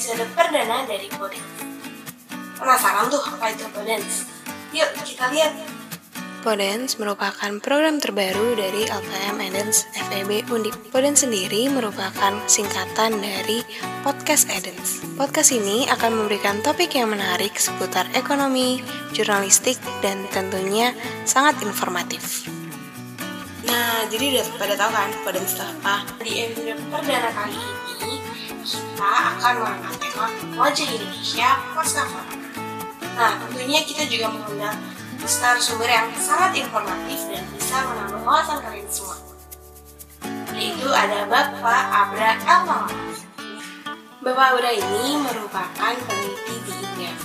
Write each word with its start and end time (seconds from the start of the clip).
episode 0.00 0.24
perdana 0.32 0.88
dari 0.88 1.12
Podens. 1.12 1.44
Penasaran 2.56 3.12
tuh 3.12 3.20
apa 3.20 3.52
itu 3.52 3.68
Podens? 3.68 4.24
Yuk 4.72 4.88
kita 5.04 5.28
lihat. 5.28 5.52
Podens 6.40 6.96
merupakan 6.96 7.52
program 7.60 8.00
terbaru 8.00 8.56
dari 8.56 8.88
LPM 8.88 9.44
Edens 9.44 9.84
FEB 9.92 10.48
Undip. 10.56 10.72
Podens 10.88 11.20
sendiri 11.20 11.68
merupakan 11.68 12.32
singkatan 12.48 13.20
dari 13.20 13.60
Podcast 14.00 14.48
Edens. 14.48 15.04
Podcast 15.20 15.52
ini 15.52 15.84
akan 15.92 16.24
memberikan 16.24 16.64
topik 16.64 16.96
yang 16.96 17.12
menarik 17.12 17.60
seputar 17.60 18.08
ekonomi, 18.16 18.80
jurnalistik, 19.12 19.76
dan 20.00 20.24
tentunya 20.32 20.96
sangat 21.28 21.60
informatif. 21.60 22.48
Nah, 23.68 24.08
jadi 24.08 24.32
udah 24.32 24.48
pada 24.56 24.80
tahu 24.80 24.90
kan 24.96 25.12
Podens 25.28 25.52
itu 25.52 25.60
apa? 25.60 26.08
Di 26.24 26.48
episode 26.48 26.80
perdana 26.88 27.28
kali 27.36 27.60
ini, 28.00 28.29
kita 28.60 29.10
akan 29.36 29.54
mengangkat 29.64 29.94
tema 30.00 30.26
wajah 30.60 30.88
Indonesia 30.88 31.48
pasca. 31.72 32.04
Nah, 33.16 33.36
tentunya 33.44 33.80
kita 33.84 34.04
juga 34.08 34.32
mengundang 34.32 34.76
sumber 35.60 35.88
yang 35.88 36.08
sangat 36.16 36.56
informatif 36.56 37.20
dan 37.28 37.44
bisa 37.52 37.76
menambah 37.84 38.20
wawasan 38.24 38.58
kalian 38.64 38.88
semua. 38.88 39.16
Yaitu 40.56 40.88
ada 40.88 41.28
Bapak 41.28 41.84
Abra 41.92 42.30
Elmama. 42.44 42.92
Bapak 44.20 44.46
Abra 44.56 44.70
ini 44.72 45.16
merupakan 45.20 45.94
peneliti 45.96 46.56
di 46.64 46.72
INDEF, 46.76 47.18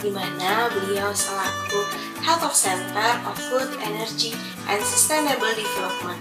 di 0.00 0.10
mana 0.12 0.68
beliau 0.72 1.12
selaku 1.12 1.80
Head 2.20 2.40
of 2.44 2.52
Center 2.52 3.10
of 3.28 3.36
Food, 3.48 3.72
Energy, 3.80 4.36
and 4.68 4.80
Sustainable 4.84 5.52
Development. 5.56 6.20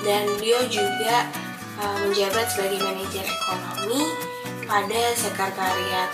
Dan 0.00 0.26
beliau 0.38 0.64
juga 0.66 1.28
uh, 1.80 1.96
menjabat 2.04 2.46
sebagai 2.52 2.78
manajer 2.84 3.24
ekonomi 3.24 4.04
pada 4.68 5.02
Sekretariat 5.16 6.10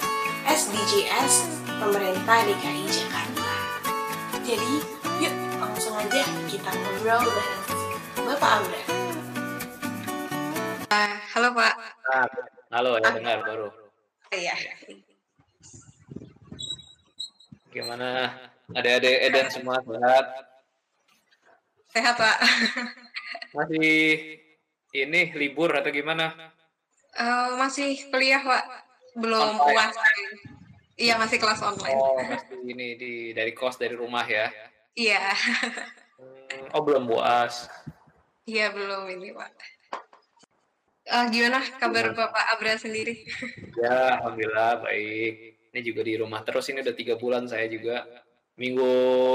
SDGs 0.47 1.35
Pemerintah 1.77 2.39
DKI 2.47 2.87
Jakarta. 2.89 3.53
Jadi, 4.47 4.73
yuk 5.21 5.35
langsung 5.59 5.93
aja 5.99 6.23
kita 6.47 6.71
ngobrol 6.71 7.27
bareng 7.27 7.65
Bapak 8.25 8.51
Amra. 8.63 8.83
Uh, 10.87 11.13
halo 11.35 11.49
Pak. 11.53 11.75
Halo 12.71 12.91
ya 13.03 13.11
dengar 13.11 13.43
baru. 13.43 13.69
Iya. 14.31 14.55
Gimana? 17.75 18.33
Ada-ada 18.73 19.11
Eden 19.31 19.47
semua 19.53 19.79
sehat? 19.85 20.25
Sehat 21.93 22.15
Pak. 22.17 22.39
Masih 23.55 24.41
ini 25.05 25.37
libur 25.37 25.75
atau 25.77 25.93
gimana? 25.93 26.33
Uh, 27.17 27.61
masih 27.61 28.01
kuliah 28.09 28.41
Pak. 28.41 28.65
Belum 29.17 29.57
puas. 29.61 29.97
Iya 30.97 31.21
masih 31.21 31.37
kelas 31.37 31.61
online. 31.61 31.97
Oh 32.01 32.17
masih 32.25 32.57
ini 32.65 32.97
di 32.97 33.13
dari 33.37 33.53
kos 33.53 33.77
dari 33.77 33.93
rumah 33.93 34.25
ya? 34.25 34.49
Iya. 34.97 35.21
Hmm, 36.17 36.73
oh 36.73 36.81
belum 36.81 37.05
puas? 37.05 37.69
Iya 38.49 38.73
belum 38.73 39.05
ini 39.13 39.37
pak. 39.37 39.53
Uh, 41.07 41.29
gimana 41.29 41.61
kabar 41.77 42.11
hmm. 42.11 42.17
Bapak 42.17 42.45
Abra 42.57 42.81
sendiri? 42.81 43.29
Ya 43.77 44.17
alhamdulillah 44.17 44.89
baik. 44.89 45.35
Ini 45.77 45.81
juga 45.85 46.01
di 46.01 46.17
rumah 46.17 46.41
terus 46.41 46.73
ini 46.73 46.81
udah 46.81 46.97
tiga 46.97 47.21
bulan 47.21 47.45
saya 47.45 47.69
juga. 47.69 48.09
Minggu 48.57 48.89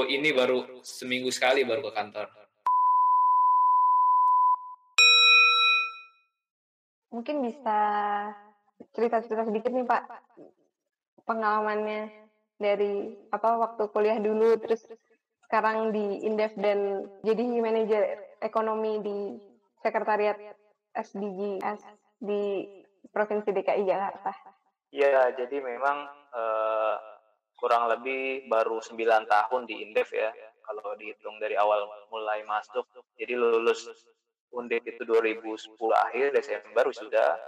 ini 0.10 0.34
baru 0.34 0.82
seminggu 0.82 1.30
sekali 1.30 1.62
baru 1.62 1.86
ke 1.86 1.92
kantor. 1.94 2.41
Mungkin 7.12 7.44
bisa 7.44 7.80
cerita-cerita 8.96 9.46
sedikit 9.46 9.72
nih 9.72 9.86
Pak 9.86 10.04
pengalamannya 11.28 12.10
dari 12.58 13.14
apa 13.30 13.58
waktu 13.58 13.84
kuliah 13.94 14.18
dulu 14.18 14.58
terus 14.58 14.86
sekarang 15.46 15.92
di 15.92 16.24
Indef 16.26 16.56
dan 16.56 17.06
jadi 17.22 17.44
manajer 17.60 18.04
ekonomi 18.40 19.04
di 19.04 19.18
sekretariat 19.84 20.40
SDGs 20.96 21.82
di 22.22 22.68
Provinsi 23.12 23.50
DKI 23.52 23.84
Jakarta. 23.84 24.32
Iya, 24.92 25.36
jadi 25.36 25.58
memang 25.60 26.08
uh, 26.32 26.96
kurang 27.58 27.92
lebih 27.92 28.48
baru 28.48 28.80
9 28.80 28.96
tahun 29.28 29.62
di 29.68 29.84
Indef 29.84 30.14
ya, 30.16 30.32
kalau 30.64 30.96
dihitung 30.96 31.36
dari 31.42 31.58
awal 31.58 31.84
mulai 32.14 32.46
masuk. 32.48 32.88
Jadi 33.18 33.34
lulus 33.36 33.90
Undip 34.52 34.84
itu 34.84 35.02
2010 35.08 35.80
akhir 35.96 36.36
Desember 36.36 36.86
sudah, 36.92 37.40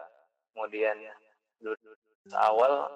kemudian 0.56 0.96
awal 2.40 2.88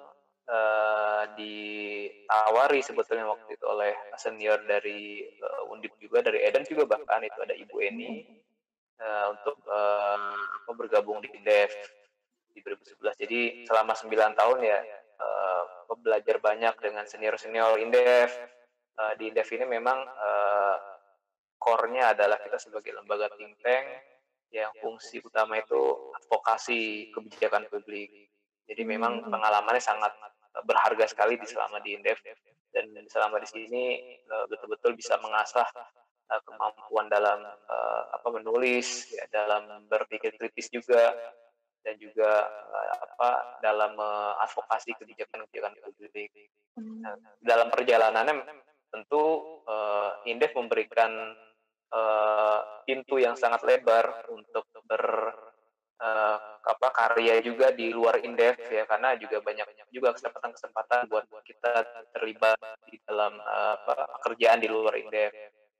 uh, 0.48 1.22
ditawari 1.36 2.80
sebetulnya 2.80 3.28
waktu 3.28 3.52
itu 3.52 3.64
oleh 3.68 3.92
senior 4.16 4.58
dari 4.64 5.28
uh, 5.44 5.72
Undip 5.72 5.92
juga 6.00 6.24
dari 6.24 6.42
Eden 6.42 6.64
juga 6.64 6.88
bahkan 6.88 7.20
itu 7.20 7.38
ada 7.44 7.52
Ibu 7.52 7.76
Eni 7.84 8.24
uh, 9.00 9.26
untuk 9.36 9.56
uh, 9.68 10.72
bergabung 10.72 11.20
di 11.20 11.28
Indef 11.36 11.72
di 12.52 12.60
2011. 12.64 13.20
Jadi 13.20 13.40
selama 13.68 13.92
9 13.92 14.08
tahun 14.38 14.58
ya 14.64 14.80
uh, 15.20 15.62
belajar 16.00 16.36
banyak 16.40 16.74
dengan 16.80 17.04
senior-senior 17.04 17.78
Indef. 17.80 18.32
Uh, 18.98 19.14
di 19.14 19.30
Indef 19.30 19.46
ini 19.54 19.62
memang 19.62 19.98
uh, 20.02 20.76
core-nya 21.58 22.14
adalah 22.14 22.38
kita 22.40 22.56
sebagai 22.56 22.94
lembaga 22.94 23.28
think 23.36 23.58
tank 23.60 23.86
yang 24.48 24.72
fungsi 24.80 25.20
utama 25.20 25.60
itu 25.60 26.12
advokasi 26.24 27.12
kebijakan 27.12 27.68
publik. 27.68 28.32
Jadi 28.68 28.82
memang 28.84 29.24
hmm. 29.24 29.32
pengalamannya 29.32 29.82
sangat 29.82 30.12
berharga 30.64 31.04
sekali 31.06 31.36
di 31.36 31.46
selama 31.46 31.78
di 31.84 31.94
Indef 31.94 32.18
dan 32.72 32.88
selama 33.08 33.40
di 33.40 33.48
sini 33.48 33.84
eh, 34.16 34.44
betul-betul 34.48 34.96
bisa 34.96 35.16
mengasah 35.20 35.68
eh, 36.28 36.40
kemampuan 36.44 37.08
dalam 37.08 37.40
uh, 37.44 38.02
apa 38.12 38.28
menulis 38.28 39.08
ya 39.08 39.24
dalam 39.32 39.88
berpikir 39.88 40.36
kritis 40.36 40.68
juga 40.68 41.16
dan 41.80 41.96
juga 41.96 42.44
apa 43.00 43.60
dalam 43.64 43.96
advokasi 44.44 44.92
kebijakan-kebijakan 45.00 45.72
publik. 45.80 46.28
Nah, 46.76 47.16
dalam 47.40 47.72
perjalanannya 47.72 48.44
tentu 48.92 49.24
Indef 50.28 50.52
memberikan 50.52 51.32
uh, 51.92 52.84
pintu 52.84 53.20
yang 53.20 53.36
sangat 53.36 53.64
lebar 53.64 54.28
untuk 54.32 54.64
ber 54.88 55.04
uh, 56.00 56.38
apa 56.62 56.88
karya 56.94 57.40
juga 57.42 57.72
di 57.74 57.90
luar 57.90 58.22
indef 58.22 58.58
ya 58.68 58.84
karena 58.86 59.16
juga 59.18 59.42
banyak 59.42 59.66
juga 59.92 60.14
kesempatan-kesempatan 60.16 61.08
buat 61.10 61.26
kita 61.44 61.72
terlibat 62.14 62.58
di 62.88 62.96
dalam 63.04 63.36
uh, 63.40 63.74
apa, 63.80 63.94
pekerjaan 64.20 64.60
di 64.62 64.68
luar 64.70 64.94
indef. 64.98 65.32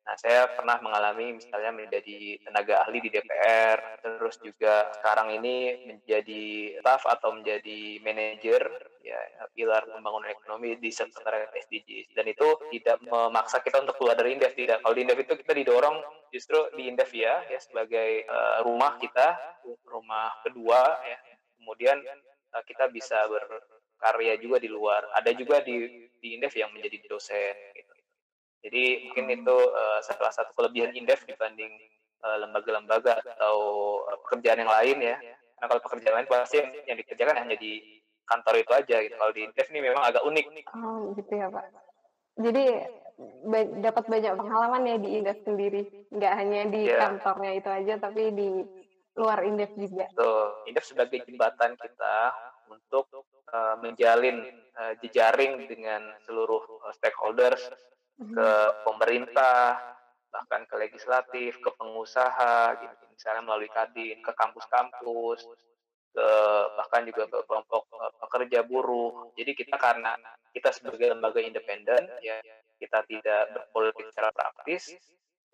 Nah, 0.09 0.17
saya 0.17 0.49
pernah 0.57 0.81
mengalami 0.81 1.37
misalnya 1.37 1.69
menjadi 1.69 2.41
tenaga 2.41 2.81
ahli 2.81 3.05
di 3.05 3.13
DPR, 3.13 4.01
terus 4.01 4.41
juga 4.41 4.89
sekarang 4.97 5.37
ini 5.37 5.85
menjadi 5.85 6.81
staff 6.81 7.05
atau 7.05 7.37
menjadi 7.37 8.01
manajer 8.01 8.73
ya 9.05 9.21
pilar 9.53 9.85
pembangunan 9.85 10.33
ekonomi 10.33 10.81
di 10.81 10.89
sekretariat 10.89 11.53
SDGs 11.53 12.17
dan 12.17 12.25
itu 12.25 12.49
tidak 12.73 13.05
memaksa 13.05 13.61
kita 13.61 13.85
untuk 13.85 14.01
keluar 14.01 14.17
dari 14.17 14.33
Indef 14.33 14.57
tidak. 14.57 14.81
Kalau 14.81 14.97
di 14.97 15.05
Indef 15.05 15.21
itu 15.21 15.35
kita 15.45 15.53
didorong 15.53 15.97
justru 16.33 16.57
di 16.73 16.89
Indef 16.89 17.13
ya 17.13 17.45
ya 17.45 17.61
sebagai 17.61 18.25
uh, 18.33 18.65
rumah 18.65 18.97
kita, 18.97 19.37
rumah 19.93 20.41
kedua 20.41 21.05
ya. 21.05 21.19
Kemudian 21.61 22.01
uh, 22.57 22.65
kita 22.65 22.89
bisa 22.89 23.29
berkarya 23.29 24.41
juga 24.41 24.57
di 24.57 24.73
luar. 24.73 25.05
Ada 25.21 25.37
juga 25.37 25.61
di 25.61 26.09
di 26.17 26.37
Indef 26.37 26.57
yang 26.57 26.73
menjadi 26.73 26.97
dosen. 27.09 27.55
Jadi 28.59 29.07
mungkin 29.07 29.27
itu 29.31 29.57
uh, 29.71 29.99
salah 30.03 30.35
satu 30.35 30.51
kelebihan 30.59 30.91
Indef 30.91 31.23
dibanding 31.23 31.71
eh, 32.19 32.37
lembaga-lembaga 32.43 33.23
uh, 33.23 33.23
atau 33.23 33.57
uh, 34.03 34.19
pekerjaan 34.27 34.67
yang 34.67 34.73
lain 34.73 34.99
ya. 34.99 35.17
Karena 35.59 35.67
kalau 35.71 35.83
pekerjaan 35.87 36.15
lain 36.19 36.29
pasti 36.31 36.59
yang, 36.59 36.71
yang 36.91 36.97
dikerjakan 36.99 37.37
hanya 37.47 37.57
di 37.59 38.03
kantor 38.27 38.55
itu 38.61 38.73
aja 38.75 38.97
gitu. 39.03 39.15
Kalau 39.15 39.33
di 39.33 39.43
Indef 39.47 39.69
ini 39.71 39.81
memang 39.87 40.03
agak 40.03 40.23
unik. 40.27 40.47
Oh 40.75 41.15
gitu 41.15 41.33
ya 41.39 41.47
Pak. 41.49 41.65
Jadi 42.39 42.65
ba 43.51 43.61
dapat 43.83 44.05
banyak 44.07 44.33
pengalaman 44.39 44.83
ya 44.87 44.97
di 44.99 45.09
Indef 45.23 45.39
sendiri. 45.47 45.83
Nggak 46.11 46.35
hanya 46.35 46.61
di 46.71 46.83
yeah. 46.87 46.99
kantornya 46.99 47.53
itu 47.59 47.71
aja, 47.71 47.95
tapi 47.99 48.23
di 48.35 48.49
luar 49.19 49.43
Indef 49.43 49.71
juga. 49.75 50.07
Tuh, 50.15 50.67
Indef 50.71 50.87
sebagai 50.87 51.27
jembatan 51.27 51.75
kita 51.75 52.17
untuk 52.71 53.11
uh, 53.51 53.75
menjalin 53.83 54.47
uh, 54.79 54.95
jejaring 55.03 55.67
dengan 55.67 56.15
seluruh 56.23 56.63
uh, 56.87 56.93
stakeholders 56.95 57.71
ke 58.19 58.51
pemerintah, 58.83 59.79
bahkan 60.29 60.67
ke 60.67 60.75
legislatif, 60.77 61.57
ke 61.63 61.71
pengusaha, 61.79 62.75
gitu. 62.83 63.05
misalnya 63.15 63.43
melalui 63.47 63.71
kadin, 63.71 64.19
ke 64.19 64.33
kampus-kampus, 64.35 65.47
ke 66.13 66.29
bahkan 66.75 67.07
juga 67.07 67.31
ke 67.31 67.39
kelompok 67.47 67.87
uh, 67.95 68.13
pekerja 68.27 68.67
buruh. 68.67 69.31
Jadi 69.39 69.55
kita 69.55 69.79
karena 69.79 70.19
kita 70.51 70.75
sebagai 70.75 71.15
lembaga 71.15 71.39
independen, 71.39 72.11
ya 72.21 72.43
kita 72.79 73.07
tidak 73.07 73.55
berpolitik 73.55 74.11
secara 74.11 74.31
praktis, 74.35 74.99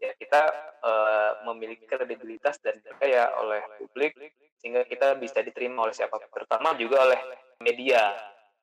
ya 0.00 0.12
kita 0.16 0.42
uh, 0.80 1.32
memiliki 1.48 1.84
kredibilitas 1.84 2.60
dan 2.64 2.80
percaya 2.80 3.32
oleh 3.40 3.60
publik 3.80 4.16
sehingga 4.60 4.88
kita 4.88 5.20
bisa 5.20 5.44
diterima 5.44 5.84
oleh 5.84 5.92
siapa 5.92 6.16
terutama 6.32 6.72
juga 6.80 7.04
oleh 7.04 7.20
media. 7.60 8.16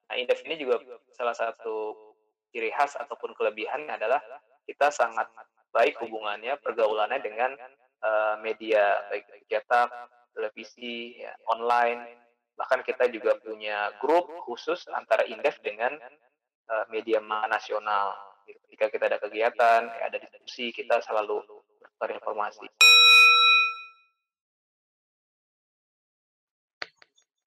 Nah, 0.09 0.15
Indef 0.17 0.41
ini 0.43 0.57
juga 0.57 0.81
salah 1.13 1.37
satu 1.37 2.10
ciri 2.51 2.69
khas 2.75 2.99
ataupun 2.99 3.33
kelebihannya 3.33 3.95
adalah 3.95 4.19
kita 4.67 4.91
sangat 4.91 5.27
baik 5.71 5.97
hubungannya 6.03 6.59
pergaulannya 6.59 7.19
dengan 7.23 7.55
uh, 8.03 8.35
media 8.43 8.99
baik 9.07 9.47
cetak, 9.47 9.89
televisi, 10.35 11.19
ya, 11.19 11.31
online. 11.47 12.19
Bahkan 12.59 12.83
kita 12.83 13.07
juga 13.09 13.39
punya 13.39 13.89
grup 14.03 14.27
khusus 14.45 14.85
antara 14.91 15.23
Indef 15.25 15.57
dengan 15.63 15.95
uh, 16.69 16.85
media 16.91 17.23
nasional. 17.23 18.13
Ketika 18.43 18.91
kita 18.91 19.03
ada 19.07 19.19
kegiatan, 19.19 19.81
ya, 19.87 20.03
ada 20.11 20.17
diskusi, 20.19 20.75
kita 20.75 20.99
selalu 20.99 21.39
berinformasi. 21.97 22.67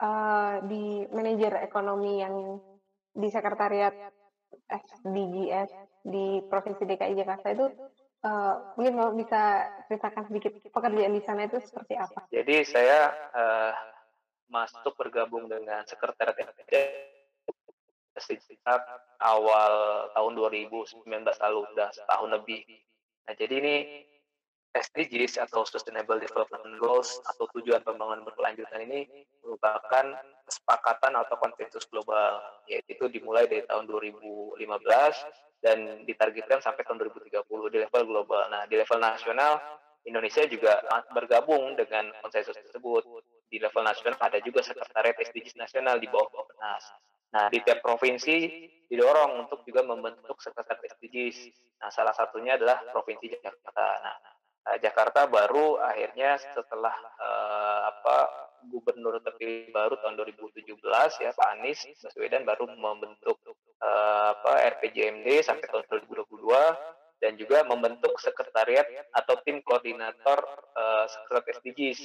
uh, 0.04 0.54
di 0.66 1.06
manajer 1.12 1.64
ekonomi 1.64 2.20
yang 2.20 2.58
di 3.14 3.28
sekretariat 3.30 3.94
SDGs 4.68 5.70
di 6.04 6.40
Provinsi 6.48 6.84
DKI 6.84 7.14
Jakarta 7.16 7.52
itu 7.52 7.66
uh, 8.24 8.54
mungkin 8.76 8.94
mau 8.96 9.10
bisa 9.12 9.68
ceritakan 9.88 10.28
sedikit 10.28 10.52
pekerjaan 10.72 11.14
di 11.14 11.22
sana 11.24 11.46
itu 11.46 11.60
seperti 11.60 11.94
apa? 11.96 12.28
Jadi 12.32 12.64
saya 12.64 13.12
uh, 13.32 13.72
masuk 14.48 14.96
bergabung 14.96 15.48
dengan 15.48 15.84
sekretariat 15.88 16.52
sejak 18.14 18.82
awal 19.18 20.06
tahun 20.14 20.32
2019 20.38 21.02
lalu, 21.18 21.60
sudah 21.74 21.88
setahun 21.90 22.30
lebih. 22.30 22.62
Nah, 23.26 23.34
jadi 23.34 23.54
ini 23.58 23.76
SDGs 24.74 25.38
atau 25.38 25.62
Sustainable 25.62 26.18
Development 26.18 26.74
Goals 26.82 27.22
atau 27.30 27.46
tujuan 27.54 27.80
pembangunan 27.86 28.26
berkelanjutan 28.26 28.82
ini 28.82 29.06
merupakan 29.46 30.18
kesepakatan 30.44 31.14
atau 31.14 31.38
konsensus 31.38 31.86
global 31.88 32.42
yaitu 32.66 33.06
dimulai 33.06 33.46
dari 33.46 33.62
tahun 33.70 33.86
2015 33.86 34.58
dan 35.62 36.04
ditargetkan 36.04 36.58
sampai 36.60 36.82
tahun 36.84 37.00
2030 37.06 37.46
di 37.72 37.78
level 37.86 38.02
global. 38.04 38.42
Nah, 38.50 38.66
di 38.66 38.74
level 38.76 38.98
nasional 39.00 39.62
Indonesia 40.04 40.44
juga 40.44 40.84
bergabung 41.14 41.78
dengan 41.78 42.12
konsensus 42.20 42.58
tersebut. 42.58 43.06
Di 43.48 43.56
level 43.62 43.86
nasional 43.86 44.18
ada 44.20 44.42
juga 44.42 44.60
sekretariat 44.60 45.16
SDGs 45.16 45.56
nasional 45.56 45.96
di 46.02 46.10
bawah 46.10 46.28
Bappenas. 46.28 46.84
Nah, 47.32 47.46
di 47.48 47.62
tiap 47.64 47.80
provinsi 47.80 48.68
didorong 48.90 49.48
untuk 49.48 49.64
juga 49.64 49.86
membentuk 49.86 50.38
sekretariat 50.42 50.82
SDGs. 50.98 51.38
Nah, 51.80 51.90
salah 51.90 52.12
satunya 52.12 52.60
adalah 52.60 52.84
Provinsi 52.92 53.32
Jakarta. 53.32 53.86
Nah, 54.04 54.33
uh, 54.68 54.78
Jakarta 54.80 55.28
baru 55.28 55.80
akhirnya 55.80 56.40
setelah 56.40 56.94
uh, 57.20 57.80
apa 57.92 58.16
gubernur 58.68 59.20
terpilih 59.20 59.68
baru 59.72 60.00
tahun 60.00 60.16
2017 60.16 60.64
ya 61.20 61.30
Pak 61.36 61.48
Anies 61.60 61.84
Baswedan 62.00 62.48
baru 62.48 62.68
membentuk 62.72 63.36
uh, 63.84 64.32
apa 64.32 64.80
RPJMD 64.80 65.44
sampai 65.44 65.68
tahun 65.68 65.84
2022 66.08 66.24
dan 67.22 67.40
juga 67.40 67.64
membentuk 67.64 68.20
sekretariat 68.20 68.84
atau 69.16 69.40
tim 69.44 69.64
koordinator 69.64 70.44
uh, 70.76 71.08
sekretariat 71.08 71.60
SDGs. 71.60 72.00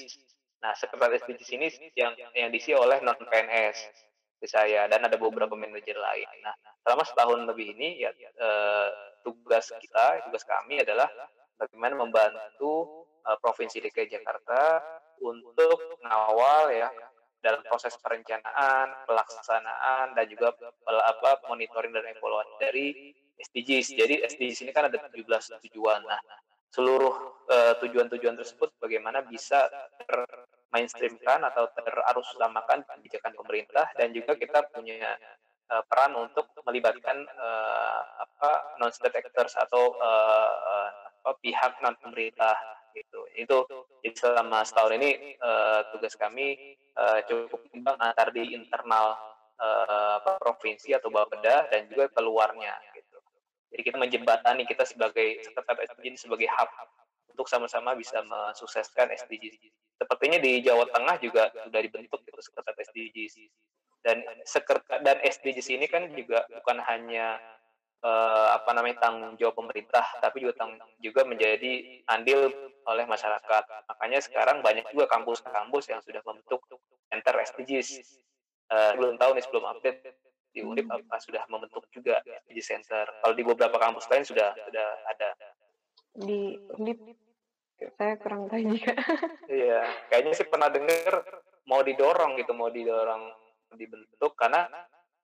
Nah, 0.63 0.71
sekretariat 0.75 1.19
SDGs 1.23 1.49
ini 1.59 1.67
yang 1.95 2.15
yang 2.35 2.49
diisi 2.51 2.71
oleh 2.71 3.03
non 3.03 3.19
PNS 3.19 4.07
saya 4.47 4.87
dan 4.87 5.03
ada 5.03 5.19
beberapa 5.19 5.51
manajer 5.51 5.99
lain. 5.99 6.23
Nah, 6.39 6.55
selama 6.87 7.03
setahun 7.03 7.39
lebih 7.51 7.75
ini 7.75 7.99
ya 7.99 8.11
uh, 8.39 8.87
tugas 9.19 9.67
kita, 9.75 10.23
tugas 10.23 10.47
kami 10.47 10.79
adalah 10.79 11.11
bagaimana 11.59 11.99
membantu 11.99 13.05
uh, 13.27 13.35
Provinsi 13.43 13.83
DKI 13.83 14.07
Jakarta 14.19 14.79
untuk 15.19 15.99
mengawal 15.99 16.71
ya 16.71 16.87
dalam 17.39 17.63
proses 17.67 17.95
perencanaan, 17.99 19.07
pelaksanaan 19.07 20.15
dan 20.15 20.25
juga 20.27 20.55
apa 20.87 21.39
monitoring 21.47 21.95
dan 21.95 22.07
evaluasi 22.11 22.55
dari 22.59 22.85
SDGs. 23.39 23.87
Jadi 23.95 24.15
SDGs 24.27 24.59
ini 24.67 24.71
kan 24.75 24.91
ada 24.91 24.99
17 24.99 25.23
tujuan. 25.71 26.03
Nah, 26.03 26.19
seluruh 26.69 27.15
uh, 27.47 27.73
tujuan-tujuan 27.79 28.35
tersebut 28.35 28.75
bagaimana 28.83 29.23
bisa 29.23 29.71
termainstreamkan 30.03 31.47
atau 31.47 31.71
terarus 31.71 32.27
utamakan 32.35 32.83
kebijakan 32.83 33.33
pemerintah 33.39 33.87
dan 33.95 34.11
juga 34.11 34.35
kita 34.35 34.67
punya 34.69 35.15
uh, 35.69 35.83
peran 35.85 36.17
untuk 36.17 36.49
melibatkan 36.65 37.25
uh, 37.37 38.01
apa 38.25 38.77
non 38.81 38.91
state 38.91 39.15
actors 39.21 39.53
atau 39.55 39.95
uh, 39.97 40.89
apa, 41.21 41.37
pihak 41.41 41.79
non 41.85 41.95
pemerintah 42.01 42.57
gitu. 42.97 43.21
Itu 43.37 43.57
jadi 44.01 44.15
selama 44.17 44.65
setahun 44.65 44.97
ini 44.97 45.37
uh, 45.39 45.85
tugas 45.93 46.17
kami 46.17 46.75
uh, 46.97 47.21
cukup 47.29 47.61
imbang 47.73 47.97
antar 48.01 48.33
di 48.33 48.53
internal 48.57 49.15
uh, 49.59 50.17
provinsi 50.41 50.95
atau 50.97 51.13
bapeda 51.13 51.69
dan 51.69 51.85
juga 51.91 52.09
keluarnya 52.13 52.73
gitu. 52.95 53.17
Jadi 53.69 53.81
kita 53.85 53.97
menjembatani 54.01 54.65
kita 54.65 54.83
sebagai 54.87 55.45
sekretariat 55.45 55.93
SDG 55.93 56.17
sebagai 56.17 56.49
hub 56.49 56.69
untuk 57.29 57.45
sama-sama 57.45 57.93
bisa 57.93 58.19
mensukseskan 58.25 59.13
SDGs. 59.13 59.61
Sepertinya 59.99 60.41
di 60.41 60.59
Jawa 60.63 60.89
Tengah 60.89 61.21
juga 61.21 61.51
sudah 61.53 61.81
dibentuk 61.83 62.19
gitu 62.25 62.39
sekretariat 62.41 62.89
SDGs. 62.89 63.35
Dan 63.99 64.23
dan 65.03 65.17
SDGs 65.19 65.75
ini 65.75 65.85
kan 65.91 66.07
juga 66.15 66.47
bukan 66.47 66.79
hanya 66.87 67.35
uh, 68.03 68.55
apa 68.55 68.71
namanya 68.71 69.03
tanggung 69.03 69.35
jawab 69.35 69.59
pemerintah, 69.59 70.03
tapi 70.23 70.43
juga 70.43 70.55
tanggung 70.63 70.79
juga 71.03 71.27
menjadi 71.27 72.03
andil 72.07 72.51
oleh 72.87 73.05
masyarakat. 73.05 73.63
Makanya 73.91 74.19
sekarang 74.23 74.63
banyak 74.63 74.87
juga 74.91 75.11
kampus-kampus 75.11 75.91
yang 75.91 75.99
sudah 76.03 76.23
membentuk 76.23 76.63
center 77.11 77.35
SDGs. 77.53 77.89
Uh, 78.69 78.93
belum 79.01 79.17
tahu 79.17 79.33
nih 79.33 79.43
sebelum 79.43 79.65
update 79.65 79.99
di 80.53 80.61
UNIP 80.65 80.89
apa 80.89 81.17
sudah 81.21 81.45
membentuk 81.49 81.85
juga 81.93 82.21
SDG 82.25 82.59
Center. 82.61 83.05
Kalau 83.21 83.33
di 83.33 83.43
beberapa 83.45 83.77
kampus 83.77 84.09
lain 84.09 84.25
sudah 84.25 84.53
sudah 84.53 84.87
ada. 85.09 85.29
Di 86.17 86.57
UNIP 86.77 86.99
saya 87.95 88.19
kurang 88.19 88.51
tahu 88.51 88.75
juga. 88.75 88.93
iya, 89.47 89.87
kayaknya 90.11 90.33
sih 90.35 90.47
pernah 90.49 90.67
dengar 90.67 91.23
mau 91.63 91.79
didorong 91.79 92.35
gitu, 92.41 92.51
mau 92.51 92.67
didorong 92.67 93.31
dibentuk 93.77 94.33
karena 94.33 94.65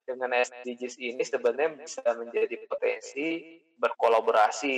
dengan 0.05 0.37
SDGs 0.37 1.01
ini 1.01 1.23
sebenarnya 1.25 1.81
bisa 1.81 2.05
menjadi 2.13 2.55
potensi 2.69 3.57
berkolaborasi 3.81 4.77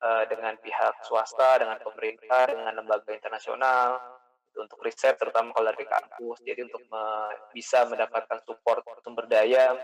uh, 0.00 0.24
dengan 0.26 0.56
pihak 0.56 1.04
swasta, 1.04 1.60
dengan 1.60 1.76
pemerintah, 1.84 2.48
dengan 2.48 2.72
lembaga 2.80 3.12
internasional 3.12 4.00
untuk 4.56 4.82
riset 4.82 5.14
terutama 5.20 5.54
kalau 5.54 5.70
dari 5.70 5.86
kampus. 5.86 6.42
Jadi 6.42 6.60
untuk 6.66 6.82
me 6.90 7.04
bisa 7.54 7.86
mendapatkan 7.86 8.42
support 8.42 8.82
sumber 9.04 9.28
daya 9.30 9.76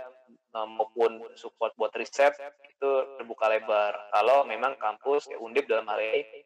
uh, 0.57 0.69
maupun 0.69 1.23
support 1.39 1.77
buat 1.79 1.93
riset 1.95 2.35
itu 2.67 2.91
terbuka 3.21 3.47
lebar. 3.53 3.95
Kalau 4.11 4.43
memang 4.49 4.75
kampus 4.81 5.31
ya 5.31 5.39
Undip 5.39 5.69
dalam 5.69 5.87
hal 5.87 6.01
ini 6.01 6.43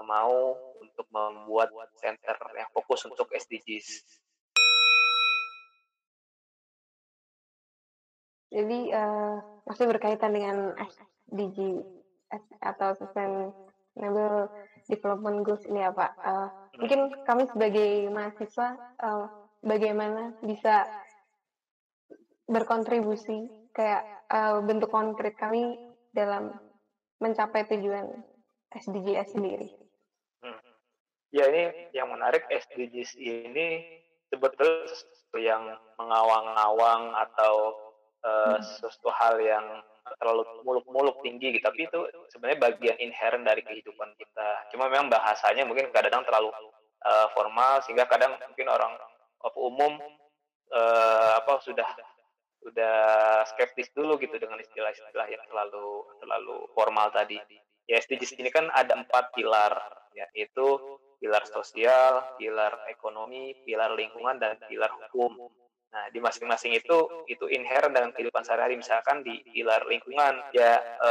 mau 0.00 0.56
untuk 0.80 1.06
membuat 1.12 1.68
center 2.00 2.36
yang 2.56 2.68
fokus 2.72 3.04
untuk 3.04 3.28
SDGs. 3.28 4.00
Jadi 8.50 8.90
uh, 8.90 9.38
masih 9.66 9.86
berkaitan 9.86 10.34
dengan 10.34 10.74
SDG 10.74 11.86
atau 12.58 12.98
Sustainable 12.98 14.50
Development 14.90 15.46
Goals 15.46 15.62
ini 15.70 15.86
ya 15.86 15.94
Pak. 15.94 16.12
Uh, 16.18 16.48
mungkin 16.82 17.14
kami 17.22 17.46
sebagai 17.46 18.10
mahasiswa 18.10 18.74
uh, 18.98 19.26
bagaimana 19.62 20.34
bisa 20.42 20.90
berkontribusi 22.50 23.46
kayak 23.70 24.02
uh, 24.26 24.58
bentuk 24.66 24.90
konkret 24.90 25.38
kami 25.38 25.78
dalam 26.10 26.50
mencapai 27.22 27.70
tujuan 27.70 28.10
SDGs 28.74 29.38
sendiri. 29.38 29.70
Hmm. 30.42 30.58
Ya 31.30 31.46
ini 31.46 31.94
yang 31.94 32.10
menarik 32.10 32.50
SDGs 32.50 33.14
ini 33.14 33.86
sebetulnya 34.30 34.90
yang 35.38 35.62
mengawang-awang 35.98 37.14
atau 37.14 37.54
uh, 38.24 38.56
sesuatu 38.60 39.10
hal 39.12 39.40
yang 39.40 39.64
terlalu 40.18 40.42
muluk-muluk 40.66 41.22
tinggi 41.22 41.54
gitu. 41.54 41.64
Tapi 41.64 41.86
itu 41.86 42.00
sebenarnya 42.34 42.58
bagian 42.58 42.96
inherent 42.98 43.44
dari 43.46 43.62
kehidupan 43.62 44.10
kita. 44.18 44.48
Cuma 44.74 44.90
memang 44.90 45.12
bahasanya 45.12 45.68
mungkin 45.68 45.88
kadang-kadang 45.94 46.26
terlalu 46.26 46.50
uh, 47.06 47.26
formal 47.36 47.80
sehingga 47.84 48.08
kadang 48.10 48.34
mungkin 48.40 48.68
orang 48.68 48.92
umum 49.56 49.96
uh, 50.72 51.32
apa 51.40 51.60
sudah 51.64 51.86
sudah 52.60 52.96
skeptis 53.48 53.88
dulu 53.96 54.20
gitu 54.20 54.36
dengan 54.36 54.60
istilah-istilah 54.60 55.28
yang 55.32 55.40
terlalu 55.48 56.04
terlalu 56.20 56.56
formal 56.76 57.08
tadi. 57.08 57.40
Ya 57.88 57.98
SDGs 57.98 58.36
ini 58.38 58.52
kan 58.52 58.68
ada 58.70 58.94
empat 58.94 59.32
pilar 59.34 59.72
yaitu 60.14 60.78
pilar 61.20 61.44
sosial, 61.48 62.36
pilar 62.36 62.72
ekonomi, 62.92 63.56
pilar 63.64 63.96
lingkungan 63.96 64.36
dan 64.36 64.60
pilar 64.68 64.92
hukum. 64.92 65.48
Nah, 65.90 66.06
di 66.14 66.22
masing-masing 66.22 66.78
itu 66.78 67.26
itu 67.26 67.50
inherent 67.50 67.90
dengan 67.90 68.14
kehidupan 68.14 68.46
sehari-hari. 68.46 68.78
Misalkan 68.78 69.26
di 69.26 69.42
pilar 69.42 69.82
lingkungan 69.90 70.38
ya 70.54 70.78
e, 70.78 71.10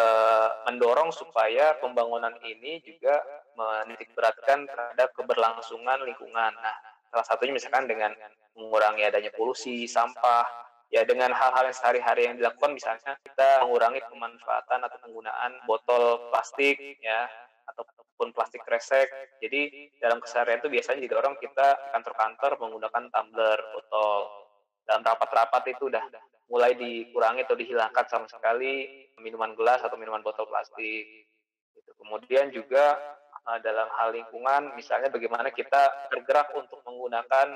mendorong 0.71 1.11
supaya 1.11 1.75
pembangunan 1.83 2.31
ini 2.47 2.79
juga 2.79 3.19
menitik 3.59 4.15
beratkan 4.15 4.63
terhadap 4.63 5.11
keberlangsungan 5.19 5.99
lingkungan. 6.07 6.55
Nah, 6.55 6.75
salah 7.11 7.27
satunya 7.27 7.59
misalkan 7.59 7.91
dengan 7.91 8.15
mengurangi 8.55 9.03
adanya 9.03 9.35
polusi, 9.35 9.83
sampah, 9.83 10.47
ya 10.87 11.03
dengan 11.03 11.35
hal-hal 11.35 11.67
yang 11.67 11.75
sehari-hari 11.75 12.31
yang 12.31 12.35
dilakukan 12.39 12.71
misalnya 12.71 13.19
kita 13.19 13.67
mengurangi 13.67 13.99
pemanfaatan 14.07 14.79
atau 14.87 14.97
penggunaan 15.03 15.59
botol 15.67 16.31
plastik 16.31 16.79
ya 17.03 17.27
ataupun 17.67 18.31
plastik 18.31 18.63
kresek. 18.63 19.11
Jadi 19.43 19.91
dalam 19.99 20.23
keseharian 20.23 20.63
itu 20.63 20.71
biasanya 20.71 21.03
didorong 21.03 21.35
kita 21.35 21.91
kantor-kantor 21.91 22.63
menggunakan 22.63 23.03
tumbler, 23.11 23.59
botol 23.75 24.48
dalam 24.89 25.05
rapat-rapat 25.05 25.69
itu 25.69 25.85
udah 25.85 26.01
mulai 26.49 26.73
dikurangi 26.73 27.45
atau 27.45 27.53
dihilangkan 27.53 28.09
sama 28.09 28.25
sekali 28.25 28.89
minuman 29.21 29.53
gelas 29.53 29.85
atau 29.85 29.93
minuman 30.01 30.25
botol 30.25 30.49
plastik. 30.49 31.29
Gitu. 31.77 31.91
Kemudian 31.93 32.49
juga 32.49 32.97
uh, 33.45 33.61
dalam 33.61 33.85
hal 34.01 34.17
lingkungan, 34.17 34.73
misalnya 34.73 35.13
bagaimana 35.13 35.53
kita 35.53 36.09
bergerak 36.09 36.49
untuk 36.57 36.81
menggunakan 36.89 37.53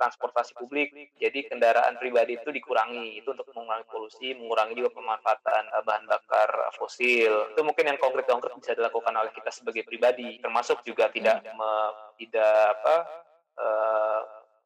transportasi 0.00 0.56
publik. 0.56 1.12
Jadi 1.20 1.52
kendaraan 1.52 2.00
pribadi 2.00 2.40
itu 2.40 2.48
dikurangi, 2.48 3.20
itu 3.20 3.28
untuk 3.36 3.44
mengurangi 3.52 3.84
polusi, 3.92 4.32
mengurangi 4.32 4.72
juga 4.72 4.96
pemanfaatan 4.96 5.64
uh, 5.76 5.84
bahan 5.84 6.08
bakar 6.08 6.72
fosil. 6.80 7.52
Itu 7.52 7.60
mungkin 7.60 7.92
yang 7.92 8.00
konkret-konkret 8.00 8.56
bisa 8.56 8.72
dilakukan 8.72 9.12
oleh 9.12 9.36
kita 9.36 9.52
sebagai 9.52 9.84
pribadi, 9.84 10.40
termasuk 10.40 10.80
juga 10.88 11.12
tidak 11.12 11.44
me, 11.44 11.72
tidak 12.16 12.80
apa 12.80 12.96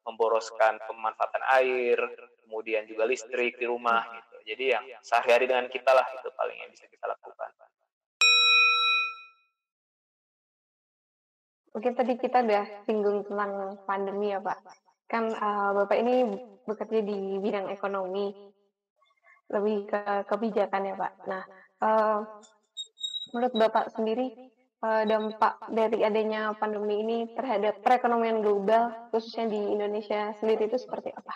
memboroskan 0.05 0.77
pemanfaatan 0.85 1.43
air, 1.57 1.97
kemudian 2.45 2.85
juga 2.85 3.09
listrik 3.09 3.57
di 3.57 3.65
rumah 3.65 4.05
gitu. 4.13 4.35
Jadi 4.53 4.63
yang 4.77 4.85
sehari-hari 5.01 5.49
dengan 5.49 5.65
kita 5.67 5.91
lah 5.91 6.05
itu 6.13 6.29
paling 6.37 6.57
yang 6.61 6.69
bisa 6.69 6.85
kita 6.85 7.05
lakukan. 7.09 7.49
Oke, 11.75 11.91
tadi 11.91 12.15
kita 12.15 12.39
udah 12.39 12.87
singgung 12.87 13.27
tentang 13.27 13.83
pandemi 13.83 14.31
ya 14.31 14.39
Pak. 14.39 14.59
Kan 15.11 15.27
uh, 15.27 15.75
Bapak 15.75 15.97
ini 15.99 16.23
bekerja 16.63 17.03
di 17.03 17.35
bidang 17.43 17.67
ekonomi, 17.67 18.31
lebih 19.51 19.89
ke 19.89 20.01
kebijakan 20.23 20.87
ya 20.87 20.95
Pak. 20.95 21.13
Nah, 21.27 21.43
uh, 21.83 22.19
menurut 23.35 23.53
Bapak 23.59 23.91
sendiri 23.91 24.54
uh, 24.83 25.03
dampak 25.07 25.61
dari 25.71 26.03
adanya 26.03 26.51
pandemi 26.57 27.03
ini 27.03 27.17
terhadap 27.35 27.79
perekonomian 27.85 28.43
global, 28.43 28.91
khususnya 29.13 29.47
di 29.47 29.59
Indonesia 29.59 30.33
sendiri 30.39 30.67
itu 30.67 30.79
seperti 30.81 31.13
apa? 31.13 31.35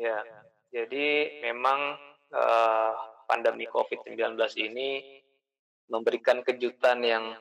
Ya, 0.00 0.24
jadi 0.72 1.40
memang 1.44 1.98
uh, 2.32 2.92
pandemi 3.28 3.68
COVID-19 3.68 4.36
ini 4.60 5.20
memberikan 5.92 6.40
kejutan 6.40 7.04
yang 7.04 7.36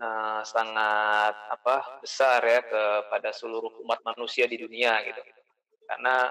uh, 0.00 0.40
sangat 0.44 1.34
apa 1.48 2.00
besar 2.04 2.44
ya 2.44 2.60
kepada 2.60 3.32
seluruh 3.32 3.80
umat 3.84 4.04
manusia 4.04 4.44
di 4.44 4.60
dunia 4.60 5.00
gitu. 5.04 5.20
Karena 5.86 6.28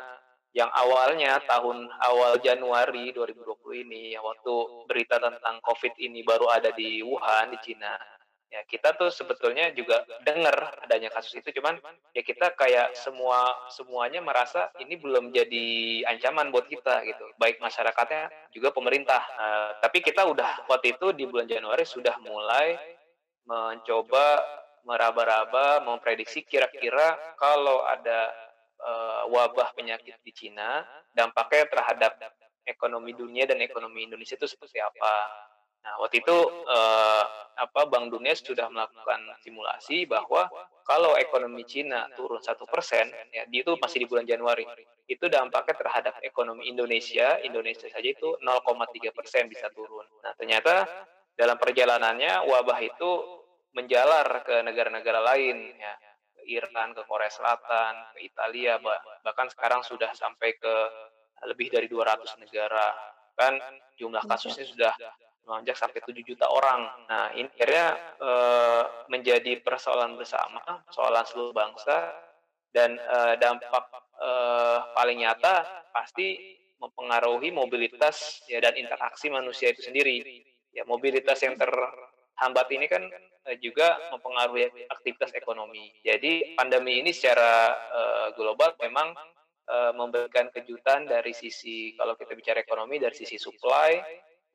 yang 0.55 0.71
awalnya 0.71 1.35
tahun 1.43 1.91
awal 1.99 2.39
Januari 2.39 3.11
2020 3.11 3.83
ini, 3.83 4.15
ya 4.15 4.23
waktu 4.23 4.87
berita 4.87 5.19
tentang 5.19 5.59
COVID 5.59 5.99
ini 5.99 6.23
baru 6.23 6.47
ada 6.47 6.71
di 6.71 7.03
Wuhan, 7.03 7.51
di 7.51 7.59
Cina, 7.59 7.99
ya 8.47 8.63
kita 8.63 8.95
tuh 8.95 9.11
sebetulnya 9.11 9.75
juga 9.75 10.07
dengar 10.23 10.79
adanya 10.79 11.11
kasus 11.11 11.43
itu, 11.43 11.51
cuman 11.59 11.75
ya 12.15 12.23
kita 12.23 12.55
kayak 12.55 12.95
semua 12.95 13.51
semuanya 13.67 14.23
merasa 14.23 14.71
ini 14.79 14.95
belum 14.95 15.35
jadi 15.35 16.07
ancaman 16.07 16.55
buat 16.55 16.71
kita 16.71 17.03
gitu, 17.03 17.35
baik 17.35 17.59
masyarakatnya 17.59 18.31
juga 18.55 18.71
pemerintah. 18.71 19.27
Uh, 19.35 19.69
tapi 19.83 19.99
kita 19.99 20.23
udah 20.23 20.71
waktu 20.71 20.95
itu 20.95 21.11
di 21.11 21.27
bulan 21.27 21.51
Januari 21.51 21.83
sudah 21.83 22.15
mulai 22.23 22.79
mencoba 23.43 24.39
meraba-raba, 24.87 25.83
memprediksi 25.83 26.47
kira-kira 26.47 27.35
kalau 27.35 27.83
ada 27.83 28.31
uh, 28.81 29.23
wabah 29.31 29.71
penyakit 29.75 30.19
di 30.23 30.31
Cina, 30.35 30.83
dampaknya 31.13 31.69
terhadap 31.69 32.17
ekonomi 32.65 33.13
dunia 33.13 33.45
dan 33.45 33.61
ekonomi 33.61 34.09
Indonesia 34.09 34.35
itu 34.35 34.49
seperti 34.49 34.81
apa. 34.81 35.15
Nah, 35.85 36.01
waktu 36.01 36.25
itu 36.25 36.33
uh, 36.65 37.23
apa 37.61 37.85
Bank 37.85 38.09
Dunia 38.09 38.33
sudah 38.33 38.65
melakukan 38.73 39.21
simulasi 39.45 40.09
bahwa 40.09 40.49
kalau 40.81 41.13
ekonomi 41.13 41.61
Cina 41.61 42.09
turun 42.17 42.41
satu 42.41 42.65
persen, 42.65 43.13
ya 43.29 43.45
itu 43.53 43.77
masih 43.77 44.01
di 44.01 44.07
bulan 44.09 44.25
Januari, 44.25 44.65
itu 45.05 45.29
dampaknya 45.29 45.77
terhadap 45.77 46.13
ekonomi 46.25 46.65
Indonesia, 46.65 47.37
Indonesia 47.45 47.85
saja 47.85 48.09
itu 48.09 48.33
0,3 48.41 49.13
persen 49.13 49.45
bisa 49.45 49.69
turun. 49.77 50.09
Nah, 50.25 50.33
ternyata 50.33 50.89
dalam 51.37 51.61
perjalanannya 51.61 52.49
wabah 52.49 52.79
itu 52.81 53.11
menjalar 53.77 54.41
ke 54.41 54.65
negara-negara 54.65 55.21
lain, 55.21 55.69
ya 55.77 55.93
Iran, 56.47 56.93
ke 56.93 57.03
Korea 57.09 57.31
Selatan, 57.31 58.15
ke 58.15 58.25
Italia, 58.25 58.77
bahkan 59.25 59.49
sekarang 59.49 59.81
sudah 59.81 60.13
sampai 60.13 60.55
ke 60.57 60.75
lebih 61.43 61.73
dari 61.73 61.89
200 61.89 62.41
negara. 62.41 62.93
Kan 63.35 63.59
jumlah 63.99 64.23
kasusnya 64.23 64.63
sudah 64.63 64.93
melonjak 65.45 65.77
sampai 65.77 66.01
7 66.01 66.25
juta 66.25 66.49
orang. 66.49 66.89
Nah, 67.05 67.29
ini 67.37 67.45
akhirnya 67.45 67.87
e, 68.17 68.31
menjadi 69.13 69.61
persoalan 69.61 70.17
bersama, 70.17 70.61
persoalan 70.89 71.25
seluruh 71.29 71.53
bangsa, 71.53 72.11
dan 72.73 72.97
e, 72.97 73.17
dampak 73.37 73.85
e, 74.17 74.29
paling 74.97 75.21
nyata 75.21 75.85
pasti 75.93 76.57
mempengaruhi 76.81 77.53
mobilitas 77.53 78.43
ya 78.51 78.59
dan 78.59 78.75
interaksi 78.75 79.29
manusia 79.29 79.71
itu 79.71 79.85
sendiri. 79.85 80.43
Ya, 80.75 80.83
mobilitas 80.83 81.39
yang 81.39 81.55
terhambat 82.35 82.67
ini 82.75 82.85
kan 82.91 83.03
juga 83.61 83.95
mempengaruhi 84.09 84.89
aktivitas 84.89 85.31
ekonomi. 85.37 85.93
Jadi 86.01 86.57
pandemi 86.57 86.97
ini 86.97 87.13
secara 87.13 87.71
uh, 87.71 88.27
global 88.33 88.73
memang 88.81 89.13
uh, 89.69 89.93
memberikan 89.93 90.49
kejutan 90.49 91.05
dari 91.05 91.33
sisi 91.33 91.93
kalau 91.97 92.17
kita 92.17 92.33
bicara 92.33 92.61
ekonomi 92.61 92.97
dari 92.97 93.13
sisi 93.13 93.37
supply 93.37 94.01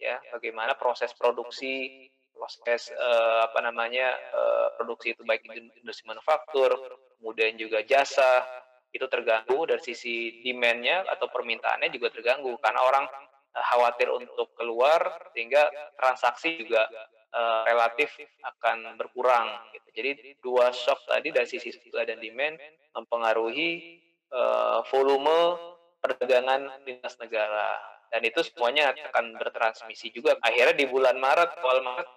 ya 0.00 0.16
bagaimana 0.32 0.75
proses 0.75 1.12
produksi 1.12 2.08
proses 2.32 2.88
uh, 2.94 3.44
apa 3.44 3.60
namanya 3.60 4.16
uh, 4.32 4.66
produksi 4.80 5.12
itu 5.12 5.22
baik 5.28 5.44
industri 5.84 6.08
manufaktur 6.08 6.72
kemudian 7.20 7.60
juga 7.60 7.84
jasa 7.84 8.42
itu 8.90 9.06
terganggu 9.06 9.68
dari 9.70 9.82
sisi 9.84 10.42
demand-nya 10.42 11.06
atau 11.06 11.30
permintaannya 11.30 11.92
juga 11.94 12.10
terganggu 12.10 12.58
karena 12.58 12.80
orang 12.80 13.06
khawatir 13.50 14.08
untuk 14.10 14.50
keluar 14.56 15.30
sehingga 15.34 15.68
transaksi 15.94 16.64
juga 16.64 16.87
uh, 17.34 17.62
relatif 17.66 18.10
akan 18.42 18.99
berkurang. 18.99 19.49
Gitu. 19.75 19.88
Jadi 19.94 20.10
dua 20.42 20.70
shock 20.70 21.02
tadi 21.06 21.30
dari 21.34 21.46
sisi 21.46 21.75
supply 21.75 22.06
dan 22.06 22.18
demand 22.22 22.58
mempengaruhi 22.94 24.00
uh, 24.34 24.82
volume 24.90 25.58
perdagangan 26.00 26.80
lintas 26.87 27.20
negara 27.20 27.76
dan 28.10 28.26
itu 28.26 28.42
semuanya 28.42 28.90
akan 28.90 29.38
bertransmisi 29.38 30.10
juga. 30.10 30.34
Akhirnya 30.42 30.75
di 30.75 30.87
bulan 30.90 31.16
Maret, 31.16 31.62
awal 31.62 31.80
Maret 31.87 32.08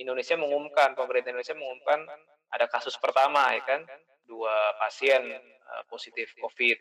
Indonesia 0.00 0.34
mengumumkan, 0.40 0.96
pemerintah 0.96 1.36
Indonesia 1.36 1.52
mengumumkan 1.52 2.08
ada 2.52 2.66
kasus 2.72 2.96
pertama 2.96 3.52
ya 3.52 3.60
kan, 3.64 3.80
dua 4.24 4.52
pasien 4.80 5.20
uh, 5.68 5.82
positif 5.92 6.32
COVID. 6.40 6.78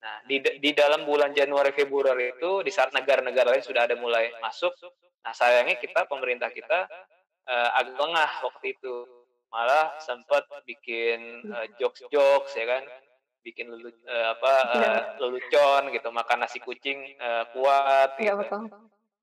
Nah, 0.00 0.16
di, 0.26 0.40
di 0.40 0.70
dalam 0.72 1.06
bulan 1.06 1.30
Januari 1.36 1.70
Februari 1.70 2.34
itu 2.34 2.64
di 2.66 2.72
saat 2.72 2.90
negara-negara 2.90 3.52
lain 3.54 3.62
sudah 3.62 3.84
ada 3.84 3.94
mulai 4.00 4.32
masuk, 4.40 4.72
nah 5.20 5.36
sayangnya 5.36 5.76
kita 5.76 6.08
pemerintah 6.08 6.48
kita 6.48 6.88
uh, 7.46 7.70
agak 7.78 7.96
lengah 7.96 8.30
waktu 8.44 8.76
itu. 8.76 8.94
Malah 9.50 9.98
sempat 9.98 10.46
bikin 10.62 11.42
uh, 11.50 11.66
jokes-jokes 11.78 12.54
ya 12.54 12.66
kan? 12.70 12.86
Bikin 13.42 13.66
lulu, 13.72 13.90
uh, 13.90 14.36
apa 14.36 14.52
uh, 14.76 15.00
lelucon 15.18 15.90
gitu 15.90 16.08
makan 16.12 16.44
nasi 16.44 16.62
kucing 16.62 17.02
uh, 17.18 17.48
kuat 17.56 18.14
ya, 18.20 18.36
gitu. 18.36 18.46
betul. 18.46 18.62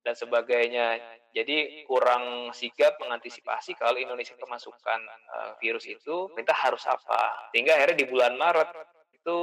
dan 0.04 0.14
sebagainya. 0.18 1.00
Jadi 1.32 1.84
kurang 1.84 2.50
sigap 2.56 2.98
mengantisipasi 3.00 3.76
kalau 3.76 3.96
Indonesia 3.96 4.34
kemasukan 4.36 5.00
uh, 5.32 5.52
virus 5.62 5.86
itu 5.88 6.28
kita 6.34 6.52
harus 6.52 6.82
apa? 6.84 7.52
Sehingga 7.54 7.78
akhirnya 7.78 7.96
di 8.04 8.06
bulan 8.10 8.34
Maret 8.36 8.68
itu 9.16 9.38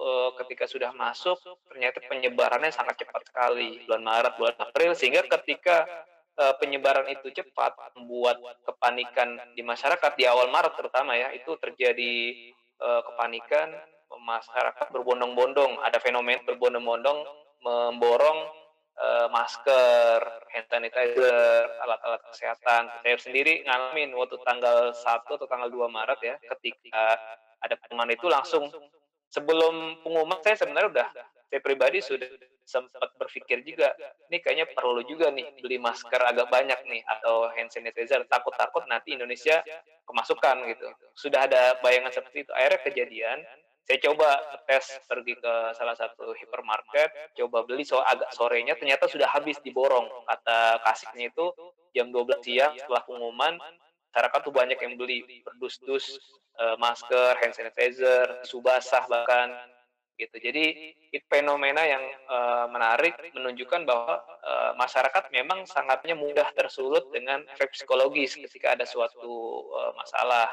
uh, 0.00 0.30
ketika 0.42 0.64
sudah 0.68 0.90
masuk 0.96 1.36
ternyata 1.68 2.00
penyebarannya 2.06 2.72
sangat 2.72 3.04
cepat 3.04 3.22
sekali. 3.26 3.84
Bulan 3.84 4.02
Maret 4.02 4.32
bulan 4.38 4.56
April 4.58 4.92
sehingga 4.96 5.22
ketika 5.38 5.84
uh, 6.38 6.54
penyebaran 6.60 7.08
itu 7.10 7.32
cepat 7.32 7.76
membuat 7.96 8.40
kepanikan 8.64 9.36
di 9.56 9.62
masyarakat 9.64 10.12
di 10.16 10.24
awal 10.28 10.48
Maret 10.52 10.76
terutama 10.76 11.16
ya 11.16 11.32
itu 11.32 11.56
terjadi 11.60 12.14
uh, 12.80 13.02
kepanikan 13.04 13.72
masyarakat 14.16 14.86
berbondong-bondong 14.94 15.82
ada 15.82 15.98
fenomena 15.98 16.40
berbondong-bondong 16.46 17.26
memborong 17.66 18.38
uh, 18.96 19.26
masker, 19.32 20.20
hand 20.54 20.66
sanitizer, 20.70 21.66
alat-alat 21.82 22.22
kesehatan. 22.30 22.86
Saya 23.02 23.16
sendiri 23.18 23.66
ngalamin 23.66 24.14
waktu 24.14 24.38
tanggal 24.46 24.94
1 24.94 25.02
atau 25.26 25.48
tanggal 25.50 25.68
2 25.68 25.90
Maret 25.90 26.20
ya 26.22 26.34
ketika 26.54 27.18
ada 27.60 27.74
pengumuman 27.82 28.14
itu 28.14 28.26
langsung 28.30 28.70
sebelum 29.26 30.00
pengumuman 30.06 30.38
saya 30.40 30.54
sebenarnya 30.54 30.88
udah 30.92 31.08
saya 31.46 31.60
pribadi 31.62 32.02
sudah 32.02 32.26
sempat 32.66 33.14
berpikir 33.14 33.62
juga, 33.62 33.94
ini 34.26 34.42
kayaknya 34.42 34.66
perlu 34.74 35.06
juga 35.06 35.30
nih 35.30 35.54
beli 35.62 35.78
masker 35.78 36.18
agak 36.18 36.50
banyak 36.50 36.80
nih 36.90 37.02
atau 37.06 37.46
hand 37.54 37.70
sanitizer. 37.70 38.26
Takut-takut 38.26 38.82
nanti 38.90 39.14
Indonesia 39.14 39.62
kemasukan 40.02 40.66
gitu. 40.74 40.86
Sudah 41.14 41.46
ada 41.46 41.78
bayangan 41.78 42.10
seperti 42.10 42.42
itu. 42.42 42.50
Akhirnya 42.50 42.80
kejadian, 42.82 43.38
saya 43.86 43.98
coba 44.10 44.28
tes 44.66 44.98
pergi 45.06 45.38
ke 45.38 45.54
salah 45.78 45.94
satu 45.94 46.34
hypermarket, 46.34 47.38
coba 47.38 47.62
beli 47.62 47.86
so 47.86 48.02
agak 48.02 48.34
sorenya, 48.34 48.74
ternyata 48.74 49.06
sudah 49.06 49.30
habis 49.30 49.62
diborong. 49.62 50.10
Kata 50.26 50.82
kasihnya 50.82 51.30
itu 51.30 51.54
jam 51.94 52.10
12 52.10 52.42
siang 52.42 52.74
setelah 52.74 53.06
pengumuman, 53.06 53.54
masyarakat 54.10 54.40
tuh 54.42 54.54
banyak 54.54 54.78
yang 54.82 54.94
beli 54.98 55.22
berdus-dus 55.46 56.18
uh, 56.58 56.74
masker, 56.82 57.38
hand 57.38 57.54
sanitizer, 57.54 58.42
tisu 58.42 58.58
basah 58.58 59.06
bahkan 59.06 59.54
gitu. 60.16 60.36
Jadi 60.40 60.96
itu 61.12 61.24
fenomena 61.28 61.84
yang 61.84 62.02
uh, 62.28 62.66
menarik 62.72 63.14
menunjukkan 63.36 63.84
bahwa 63.84 64.24
uh, 64.42 64.72
masyarakat 64.80 65.28
memang 65.30 65.68
sangatnya 65.68 66.16
mudah 66.16 66.48
tersulut 66.56 67.12
dengan 67.12 67.44
efek 67.52 67.76
psikologis 67.76 68.34
ketika 68.34 68.74
ada 68.74 68.88
suatu 68.88 69.64
uh, 69.70 69.92
masalah. 69.94 70.48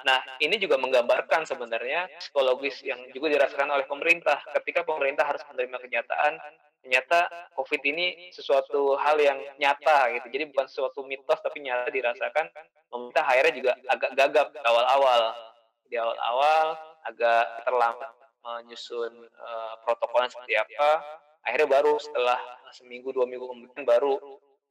Nah, 0.00 0.24
ini 0.40 0.56
juga 0.56 0.80
menggambarkan 0.80 1.44
sebenarnya 1.44 2.08
psikologis 2.16 2.80
yang 2.80 3.04
juga 3.12 3.36
dirasakan 3.36 3.68
oleh 3.68 3.84
pemerintah 3.84 4.40
ketika 4.56 4.80
pemerintah 4.80 5.28
harus 5.28 5.44
menerima 5.52 5.76
kenyataan 5.84 6.40
ternyata 6.80 7.28
COVID 7.52 7.82
ini 7.84 8.32
sesuatu 8.32 8.96
hal 8.96 9.20
yang 9.20 9.36
nyata 9.60 10.08
gitu. 10.16 10.26
Jadi 10.32 10.44
bukan 10.48 10.66
sesuatu 10.72 11.04
mitos 11.04 11.36
tapi 11.44 11.60
nyata 11.60 11.92
dirasakan. 11.92 12.48
Pemerintah 12.88 13.24
akhirnya 13.28 13.52
juga 13.52 13.72
agak 13.92 14.10
gagap 14.16 14.48
awal-awal. 14.64 15.36
Di 15.84 16.00
awal-awal 16.00 16.66
agak 17.04 17.44
terlambat 17.68 18.17
menyusun 18.44 19.12
uh, 19.26 19.74
protokolnya 19.84 20.30
seperti 20.30 20.54
apa 20.56 21.02
akhirnya 21.44 21.68
baru 21.68 21.94
setelah 21.96 22.38
seminggu 22.74 23.10
dua 23.14 23.24
minggu 23.24 23.46
kemudian 23.48 23.82
baru 23.86 24.18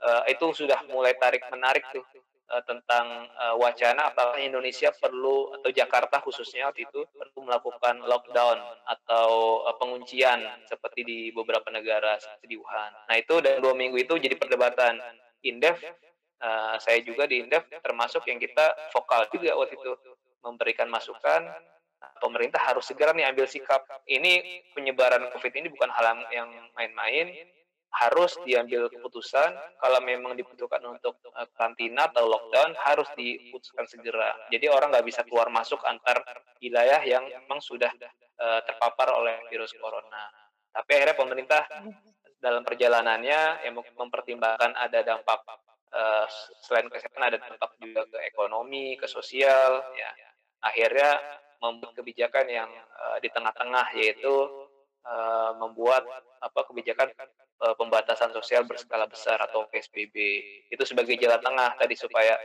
uh, 0.02 0.24
itu 0.30 0.46
sudah 0.54 0.86
mulai 0.92 1.18
tarik 1.18 1.42
menarik 1.50 1.84
tuh 1.90 2.06
uh, 2.52 2.64
tentang 2.64 3.28
uh, 3.36 3.56
wacana 3.60 4.12
apakah 4.12 4.40
Indonesia 4.40 4.92
perlu 4.96 5.58
atau 5.60 5.70
Jakarta 5.72 6.20
khususnya 6.24 6.72
waktu 6.72 6.88
itu 6.88 7.02
perlu 7.16 7.40
melakukan 7.48 8.04
lockdown 8.04 8.58
atau 8.88 9.64
uh, 9.68 9.76
penguncian 9.76 10.44
seperti 10.68 11.02
di 11.04 11.20
beberapa 11.32 11.68
negara 11.72 12.18
seperti 12.20 12.46
di 12.46 12.56
Wuhan. 12.60 12.92
Nah 13.08 13.16
itu 13.20 13.36
dan 13.44 13.60
dua 13.60 13.76
minggu 13.76 14.00
itu 14.00 14.16
jadi 14.18 14.36
perdebatan. 14.36 15.00
Indef, 15.46 15.78
uh, 16.42 16.76
saya 16.82 16.98
juga 17.06 17.30
di 17.30 17.46
Indef 17.46 17.70
termasuk 17.86 18.26
yang 18.26 18.42
kita 18.42 18.74
vokal 18.90 19.30
juga 19.30 19.54
waktu 19.54 19.78
itu 19.78 19.94
memberikan 20.42 20.90
masukan 20.90 21.46
pemerintah 22.22 22.62
harus 22.62 22.86
segera 22.86 23.14
nih 23.14 23.30
ambil 23.30 23.46
sikap. 23.50 23.84
Ini 24.06 24.64
penyebaran 24.74 25.30
COVID 25.34 25.54
ini 25.58 25.68
bukan 25.70 25.90
hal 25.94 26.26
yang 26.34 26.50
main-main, 26.78 27.34
harus 27.98 28.38
diambil 28.46 28.92
keputusan. 28.92 29.52
Kalau 29.80 30.00
memang 30.04 30.38
dibutuhkan 30.38 30.82
untuk 30.86 31.18
eh, 31.34 31.48
karantina 31.58 32.10
atau 32.12 32.28
lockdown, 32.30 32.76
harus 32.86 33.10
diputuskan 33.18 33.90
segera. 33.90 34.36
Jadi 34.54 34.70
orang 34.70 34.94
nggak 34.94 35.08
bisa 35.08 35.22
keluar 35.26 35.50
masuk 35.50 35.82
antar 35.88 36.22
wilayah 36.62 37.02
yang 37.06 37.22
memang 37.22 37.62
sudah 37.62 37.94
uh, 38.42 38.62
terpapar 38.66 39.14
oleh 39.14 39.46
virus 39.54 39.78
corona. 39.78 40.26
Tapi 40.74 40.90
akhirnya 40.90 41.18
pemerintah 41.18 41.62
dalam 42.42 42.66
perjalanannya 42.66 43.66
yang 43.66 43.74
mempertimbangkan 43.78 44.74
ada 44.74 45.06
dampak 45.06 45.42
uh, 45.94 46.26
selain 46.66 46.90
kesehatan 46.90 47.22
ada 47.22 47.38
dampak 47.38 47.78
juga 47.78 48.10
ke 48.10 48.18
ekonomi, 48.26 48.98
ke 48.98 49.06
sosial, 49.06 49.86
ya. 49.94 50.10
Akhirnya 50.66 51.18
membuat 51.58 51.94
kebijakan 51.98 52.46
yang 52.48 52.70
uh, 52.70 53.18
di 53.18 53.30
tengah-tengah 53.34 53.86
yaitu 53.98 54.34
uh, 55.06 55.52
membuat 55.58 56.06
apa 56.42 56.62
kebijakan 56.70 57.10
uh, 57.66 57.74
pembatasan 57.74 58.30
sosial 58.34 58.64
berskala 58.66 59.10
besar 59.10 59.42
atau 59.42 59.66
PSBB 59.74 60.16
itu 60.70 60.84
sebagai 60.86 61.18
jalan 61.18 61.42
tengah 61.42 61.74
tadi 61.78 61.98
supaya 61.98 62.38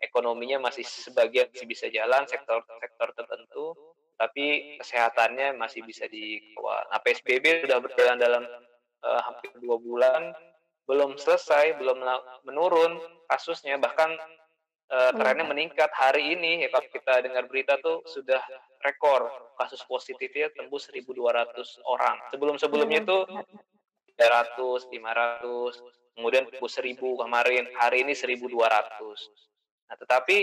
ekonominya 0.00 0.70
masih 0.70 0.86
sebagian 0.86 1.50
masih 1.50 1.66
bisa 1.66 1.86
jalan 1.90 2.24
sektor-sektor 2.30 3.08
tertentu 3.12 3.74
tapi 4.20 4.76
kesehatannya 4.76 5.56
masih 5.56 5.80
bisa 5.80 6.04
dikawal. 6.04 6.84
Nah 6.92 7.00
PSBB 7.00 7.64
sudah 7.64 7.80
berjalan 7.80 8.20
dalam 8.20 8.44
uh, 9.00 9.20
hampir 9.24 9.48
dua 9.58 9.80
bulan 9.80 10.36
belum 10.84 11.16
selesai 11.16 11.78
belum 11.78 12.02
menurun 12.42 12.98
kasusnya 13.30 13.78
bahkan 13.78 14.10
uh, 14.90 15.10
trennya 15.14 15.46
meningkat 15.46 15.90
hari 15.94 16.34
ini 16.34 16.66
ya 16.66 16.68
kalau 16.74 16.86
kita 16.90 17.14
dengar 17.22 17.46
berita 17.46 17.78
tuh 17.78 18.02
sudah 18.04 18.42
rekor 18.82 19.30
kasus 19.56 19.80
positifnya 19.86 20.50
tembus 20.52 20.90
1.200 20.90 21.14
orang. 21.86 22.16
Sebelum-sebelumnya 22.34 23.06
itu 23.06 23.18
300, 24.18 24.90
500, 24.90 26.18
kemudian 26.18 26.44
tembus 26.50 26.72
1.000 26.76 26.98
kemarin, 26.98 27.64
hari 27.78 28.04
ini 28.04 28.12
1.200. 28.12 28.50
Nah, 29.90 29.98
tetapi 29.98 30.36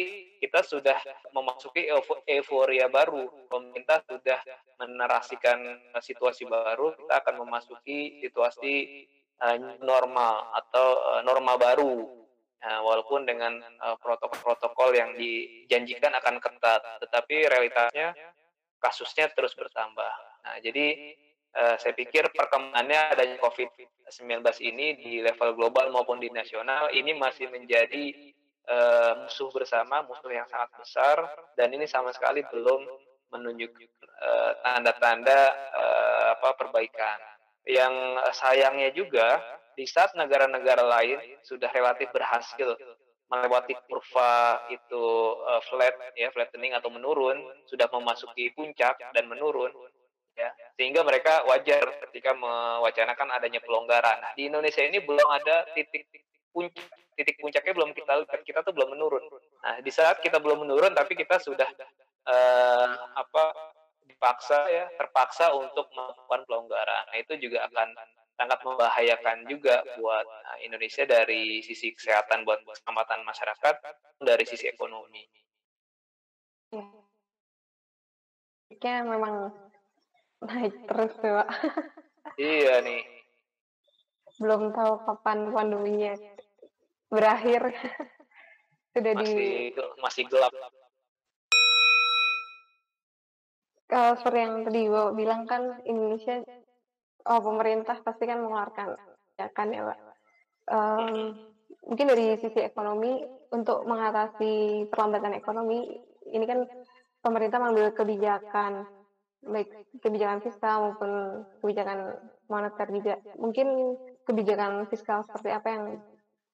kita 0.43 0.59
sudah 0.59 0.99
memasuki 1.31 1.87
euforia 2.27 2.91
baru. 2.91 3.47
Pemerintah 3.47 4.03
sudah 4.03 4.43
menarasikan 4.75 5.79
situasi 6.03 6.43
baru, 6.43 6.91
kita 6.99 7.23
akan 7.23 7.47
memasuki 7.47 8.19
situasi 8.19 9.07
uh, 9.39 9.55
normal 9.79 10.51
atau 10.51 10.87
uh, 11.15 11.21
norma 11.23 11.55
baru 11.55 12.16
Nah, 12.57 12.81
walaupun 12.81 13.29
dengan 13.29 13.61
protokol-protokol 14.01 14.89
uh, 14.93 14.97
yang 14.97 15.09
dijanjikan 15.13 16.09
akan 16.17 16.41
ketat, 16.41 16.81
tetapi 17.05 17.45
realitasnya 17.45 18.17
kasusnya 18.81 19.29
terus 19.37 19.53
bertambah. 19.53 20.13
Nah, 20.41 20.57
jadi 20.65 21.13
uh, 21.53 21.75
saya 21.77 21.93
pikir 21.93 22.33
perkembangannya 22.33 23.13
adanya 23.13 23.37
COVID-19 23.45 24.41
ini 24.65 24.97
di 24.97 25.11
level 25.21 25.53
global 25.53 25.93
maupun 25.93 26.17
di 26.17 26.33
nasional 26.33 26.89
ini 26.97 27.13
masih 27.13 27.45
menjadi 27.53 28.33
uh, 28.65 29.25
musuh 29.25 29.53
bersama, 29.53 30.01
musuh 30.09 30.33
yang 30.33 30.49
sangat 30.49 30.73
besar, 30.81 31.17
dan 31.53 31.69
ini 31.69 31.85
sama 31.85 32.09
sekali 32.09 32.41
belum 32.49 32.85
menunjukkan 33.27 33.91
tanda-tanda 34.65 35.53
uh, 35.77 36.25
apa 36.33 36.57
perbaikan. 36.57 37.21
Yang 37.67 37.93
sayangnya 38.33 38.89
juga 38.95 39.37
di 39.77 39.85
saat 39.85 40.17
negara-negara 40.17 40.81
lain 40.81 41.21
sudah 41.45 41.69
relatif 41.69 42.09
berhasil 42.09 42.73
melewati 43.29 43.77
kurva 43.85 44.65
itu 44.73 45.05
uh, 45.45 45.61
flat 45.69 45.93
ya 46.17 46.33
flattening 46.33 46.73
atau 46.73 46.89
menurun 46.89 47.37
sudah 47.69 47.85
memasuki 47.93 48.49
puncak 48.57 48.97
dan 49.13 49.29
menurun 49.29 49.69
ya 50.33 50.49
sehingga 50.79 51.05
mereka 51.05 51.45
wajar 51.45 51.83
ketika 52.09 52.33
mewacanakan 52.33 53.37
adanya 53.37 53.61
pelonggaran. 53.61 54.17
Di 54.33 54.49
Indonesia 54.49 54.81
ini 54.81 54.97
belum 55.03 55.27
ada 55.29 55.69
titik 55.77 56.09
puncak 56.49 56.87
titik 57.17 57.41
puncaknya 57.41 57.73
belum 57.73 57.91
kita 57.97 58.13
lihat 58.21 58.41
kita 58.45 58.61
tuh 58.61 58.73
belum 58.73 58.93
menurun. 58.93 59.25
Nah 59.65 59.81
di 59.81 59.89
saat 59.89 60.21
kita 60.21 60.37
belum 60.37 60.65
menurun 60.65 60.93
tapi 60.93 61.17
kita 61.17 61.41
sudah 61.41 61.65
uh, 62.29 62.89
apa 63.17 63.43
dipaksa 64.05 64.69
ya 64.69 64.85
terpaksa 64.95 65.51
untuk 65.51 65.89
melakukan 65.91 66.45
pelonggaran. 66.47 67.03
Nah 67.11 67.17
itu 67.17 67.33
juga 67.41 67.65
akan 67.67 67.91
sangat 68.37 68.59
membahayakan 68.61 69.49
juga 69.49 69.81
buat 69.97 70.25
uh, 70.29 70.57
Indonesia 70.61 71.03
dari 71.09 71.65
sisi 71.65 71.89
kesehatan 71.91 72.45
buat 72.45 72.61
keselamatan 72.61 73.25
masyarakat 73.25 73.75
dari 74.21 74.45
sisi 74.45 74.69
ekonomi. 74.69 75.25
Ya, 78.77 79.01
memang 79.01 79.49
naik 80.45 80.75
terus 80.85 81.11
tuh, 81.17 81.33
Pak. 81.33 81.49
iya 82.37 82.85
nih. 82.85 83.01
Belum 84.37 84.69
tahu 84.69 84.93
kapan 85.01 85.49
pandeminya 85.49 86.13
berakhir. 87.09 87.73
Sudah 88.93 89.13
masih, 89.13 89.33
di 89.33 89.49
masih 90.01 90.23
gelap. 90.29 90.53
Kalau 93.87 94.19
seperti 94.19 94.39
yang 94.41 94.55
tadi 94.67 94.81
Bapak 94.89 95.13
bilang 95.15 95.41
kan 95.47 95.79
Indonesia 95.87 96.43
oh 97.27 97.39
pemerintah 97.43 97.99
pasti 98.01 98.23
kan 98.25 98.39
mengeluarkan 98.39 98.95
kebijakan 98.95 99.67
ya 99.75 99.81
pak? 99.87 99.99
Um, 100.67 101.35
mungkin 101.87 102.05
dari 102.11 102.35
sisi 102.39 102.59
ekonomi 102.59 103.23
untuk 103.51 103.87
mengatasi 103.87 104.87
perlambatan 104.91 105.35
ekonomi 105.39 105.87
ini 106.31 106.45
kan 106.47 106.67
pemerintah 107.23 107.59
mengambil 107.63 107.95
kebijakan 107.95 108.83
baik 109.47 109.69
kebijakan 110.03 110.43
fiskal 110.43 110.91
maupun 110.91 111.43
kebijakan 111.63 112.19
moneter 112.51 112.87
juga. 112.91 113.15
Mungkin 113.39 113.95
kebijakan 114.27 114.87
fiskal 114.91 115.23
seperti 115.23 115.49
apa 115.55 115.67
yang 115.71 115.83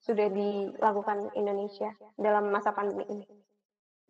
sudah 0.04 0.28
dilakukan 0.28 1.32
Indonesia 1.34 1.90
dalam 2.20 2.52
masa 2.52 2.76
pandemi 2.76 3.08
ini 3.08 3.26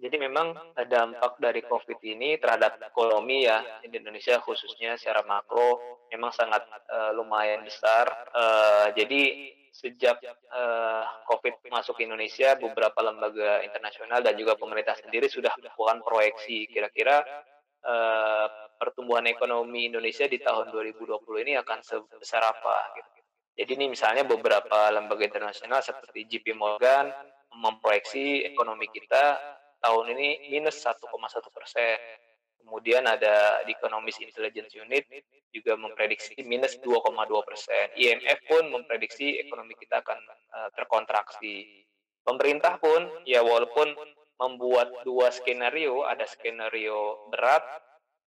jadi 0.04 0.20
memang 0.20 0.76
dampak 0.76 1.40
dari 1.40 1.64
COVID 1.64 1.96
ini 2.04 2.36
terhadap 2.36 2.76
ekonomi 2.92 3.48
ya 3.48 3.64
di 3.80 3.96
Indonesia 3.96 4.36
khususnya 4.36 5.00
secara 5.00 5.24
makro 5.24 5.80
memang 6.12 6.28
sangat 6.28 6.60
uh, 6.92 7.16
lumayan 7.16 7.64
besar. 7.64 8.04
Uh, 8.36 8.92
jadi 8.92 9.48
sejak 9.72 10.20
uh, 10.52 11.08
COVID 11.24 11.64
masuk 11.72 12.04
Indonesia, 12.04 12.52
beberapa 12.60 13.00
lembaga 13.00 13.64
internasional 13.64 14.20
dan 14.20 14.36
juga 14.36 14.60
pemerintah 14.60 14.92
sendiri 14.92 15.24
sudah 15.24 15.56
melakukan 15.56 16.04
proyeksi 16.04 16.68
kira-kira 16.68 17.24
uh, 17.88 18.46
pertumbuhan 18.76 19.24
ekonomi 19.24 19.88
Indonesia 19.88 20.28
di 20.28 20.36
tahun 20.36 20.68
2020 20.68 21.16
ini 21.48 21.56
akan 21.64 21.80
sebesar 21.80 22.44
apa 22.44 22.76
gitu. 23.00 23.10
Jadi 23.56 23.70
ini 23.80 23.86
misalnya 23.96 24.28
beberapa 24.28 24.92
lembaga 24.92 25.24
internasional 25.24 25.80
seperti 25.80 26.28
JP 26.28 26.60
Morgan 26.60 27.08
memproyeksi 27.54 28.44
ekonomi 28.50 28.90
kita 28.90 29.38
tahun 29.85 30.16
ini 30.16 30.49
minus 30.49 30.81
1,1 30.81 31.05
persen. 31.53 32.01
Kemudian 32.64 33.05
ada 33.05 33.61
di 33.68 33.77
Economist 33.77 34.25
Intelligence 34.25 34.73
Unit 34.81 35.05
juga 35.53 35.77
memprediksi 35.77 36.33
minus 36.49 36.81
2,2 36.81 37.05
persen. 37.44 37.92
IMF 37.92 38.40
pun 38.49 38.73
memprediksi 38.73 39.37
ekonomi 39.37 39.77
kita 39.77 40.01
akan 40.01 40.18
uh, 40.57 40.68
terkontraksi. 40.73 41.85
Pemerintah 42.25 42.81
pun 42.81 43.05
ya 43.29 43.44
walaupun 43.44 43.92
membuat 44.40 45.05
dua 45.05 45.29
skenario, 45.29 46.09
ada 46.09 46.25
skenario 46.25 47.29
berat 47.29 47.62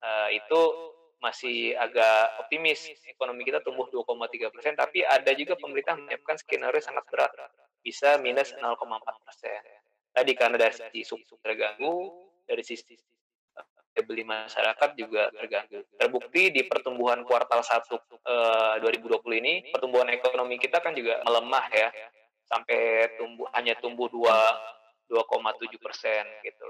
uh, 0.06 0.30
itu 0.30 0.93
masih 1.17 1.74
agak 1.74 2.46
optimis 2.46 2.93
ekonomi 3.10 3.41
kita 3.41 3.65
tumbuh 3.65 3.89
2,3 3.89 4.54
persen, 4.54 4.78
tapi 4.78 5.02
ada 5.02 5.34
juga 5.34 5.58
pemerintah 5.58 5.98
menyiapkan 5.98 6.38
skenario 6.38 6.78
sangat 6.78 7.10
berat, 7.10 7.34
bisa 7.82 8.22
minus 8.22 8.54
0,4 8.54 8.78
persen. 9.26 9.76
Tadi 10.17 10.34
karena 10.34 10.58
dari 10.58 10.73
sisi 10.73 11.06
suku 11.06 11.38
terganggu, 11.45 11.93
dari 12.41 12.65
sisi 12.65 12.97
daya 13.97 14.01
beli 14.01 14.25
masyarakat 14.25 14.89
juga 14.97 15.30
terganggu. 15.30 15.86
Terbukti 15.93 16.53
di 16.53 16.65
pertumbuhan 16.65 17.21
kuartal 17.21 17.62
1 17.62 17.86
eh, 18.25 18.75
2020 18.82 19.41
ini, 19.41 19.53
pertumbuhan 19.73 20.10
ekonomi 20.10 20.58
kita 20.58 20.82
kan 20.82 20.97
juga 20.97 21.21
melemah 21.21 21.65
ya, 21.69 21.89
sampai 22.49 23.13
tumbuh 23.17 23.45
hanya 23.53 23.77
tumbuh 23.77 24.10
2 24.10 24.25
2,7 25.10 25.77
persen 25.82 26.25
gitu. 26.45 26.67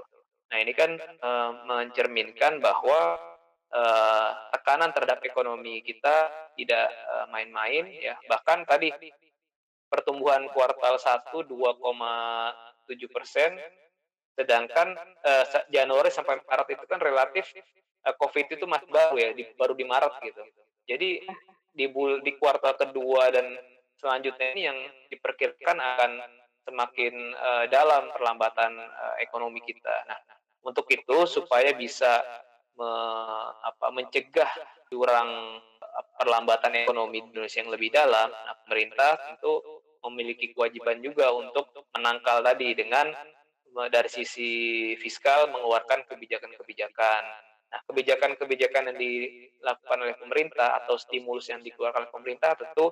Nah 0.48 0.56
ini 0.60 0.72
kan 0.72 0.96
eh, 1.00 1.50
mencerminkan 1.68 2.60
bahwa 2.60 3.16
eh, 3.72 4.30
tekanan 4.56 4.96
terhadap 4.96 5.20
ekonomi 5.24 5.84
kita 5.84 6.32
tidak 6.56 6.88
eh, 6.88 7.26
main-main 7.28 7.88
ya. 7.96 8.16
Bahkan 8.24 8.64
tadi 8.64 8.88
pertumbuhan 9.88 10.48
kuartal 10.52 10.96
1 10.96 11.32
2,7 12.88 13.12
persen 13.12 13.52
Sedangkan 14.38 14.94
uh, 15.26 15.44
Januari 15.66 16.14
sampai 16.14 16.38
Maret 16.46 16.78
itu 16.78 16.84
kan 16.86 17.02
relatif 17.02 17.50
uh, 18.06 18.14
COVID 18.14 18.54
itu 18.54 18.64
masih 18.70 18.86
baru 18.86 19.18
ya, 19.18 19.34
di, 19.34 19.42
baru 19.58 19.74
di 19.74 19.82
Maret 19.82 20.14
gitu. 20.22 20.42
Jadi 20.86 21.26
di 21.74 21.86
bul 21.90 22.22
di 22.22 22.38
kuartal 22.38 22.78
kedua 22.78 23.34
dan 23.34 23.58
selanjutnya 23.98 24.54
ini 24.54 24.62
yang 24.70 24.78
diperkirakan 25.10 25.74
akan 25.82 26.10
semakin 26.70 27.14
uh, 27.34 27.66
dalam 27.66 28.14
perlambatan 28.14 28.78
uh, 28.78 29.18
ekonomi 29.18 29.58
kita. 29.66 30.06
Nah, 30.06 30.22
untuk 30.62 30.86
itu 30.86 31.26
supaya 31.26 31.74
bisa 31.74 32.22
me, 32.78 32.90
apa, 33.66 33.90
mencegah 33.90 34.54
jurang 34.86 35.58
perlambatan 36.14 36.86
ekonomi 36.86 37.26
Indonesia 37.26 37.58
yang 37.58 37.74
lebih 37.74 37.90
dalam, 37.90 38.30
nah, 38.30 38.54
pemerintah 38.62 39.18
tentu 39.18 39.77
memiliki 40.06 40.54
kewajiban 40.54 41.02
juga 41.02 41.34
untuk 41.34 41.70
menangkal 41.96 42.44
tadi 42.44 42.74
dengan 42.78 43.10
dari 43.86 44.10
sisi 44.10 44.50
fiskal 44.98 45.46
mengeluarkan 45.54 46.02
kebijakan-kebijakan. 46.10 47.22
Nah, 47.68 47.80
kebijakan-kebijakan 47.84 48.90
yang 48.90 48.98
dilakukan 48.98 49.98
oleh 50.00 50.16
pemerintah 50.16 50.80
atau 50.82 50.96
stimulus 50.96 51.52
yang 51.52 51.60
dikeluarkan 51.60 52.08
oleh 52.08 52.12
pemerintah 52.12 52.56
tentu 52.56 52.90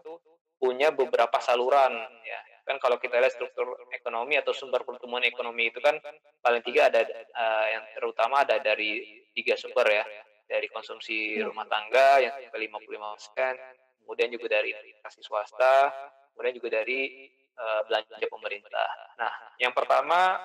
punya 0.60 0.92
beberapa 0.92 1.42
saluran 1.42 1.96
ya. 2.22 2.40
Kan 2.66 2.82
kalau 2.82 2.98
kita 2.98 3.22
lihat 3.22 3.34
struktur 3.34 3.78
ekonomi 3.94 4.34
atau 4.36 4.50
sumber 4.50 4.82
pertumbuhan 4.82 5.22
ekonomi 5.22 5.70
itu 5.70 5.78
kan 5.78 5.96
paling 6.42 6.62
tiga 6.66 6.90
ada 6.90 7.06
uh, 7.06 7.66
yang 7.70 7.84
terutama 7.94 8.42
ada 8.42 8.58
dari 8.58 9.22
tiga 9.32 9.56
sumber 9.56 9.86
ya. 9.90 10.04
Dari 10.46 10.70
konsumsi 10.70 11.42
rumah 11.42 11.66
tangga 11.66 12.22
yang 12.22 12.30
sampai 12.38 12.70
55%, 12.70 13.98
kemudian 13.98 14.30
juga 14.30 14.46
dari 14.46 14.70
investasi 14.70 15.18
swasta, 15.18 15.90
kemudian 16.36 16.60
juga 16.60 16.84
dari 16.84 17.32
uh, 17.56 17.80
belanja 17.88 18.28
pemerintah. 18.28 18.90
Nah, 19.16 19.32
yang 19.56 19.72
pertama 19.72 20.36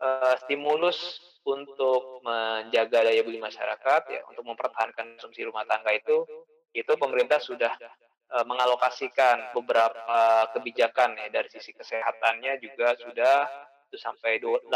uh, 0.00 0.34
stimulus 0.40 1.20
untuk 1.44 2.24
menjaga 2.24 3.04
daya 3.04 3.20
beli 3.20 3.40
masyarakat 3.40 4.02
ya 4.08 4.20
untuk 4.28 4.44
mempertahankan 4.48 5.20
konsumsi 5.20 5.44
rumah 5.44 5.68
tangga 5.68 5.92
itu 5.92 6.24
itu 6.72 6.92
pemerintah 6.96 7.40
sudah 7.40 7.72
uh, 8.32 8.44
mengalokasikan 8.48 9.52
beberapa 9.52 10.48
kebijakan 10.56 11.16
ya 11.16 11.28
dari 11.28 11.48
sisi 11.52 11.76
kesehatannya 11.76 12.60
juga 12.60 12.96
sudah 12.96 13.36
itu 13.88 13.96
sampai 13.96 14.36
87 14.36 14.68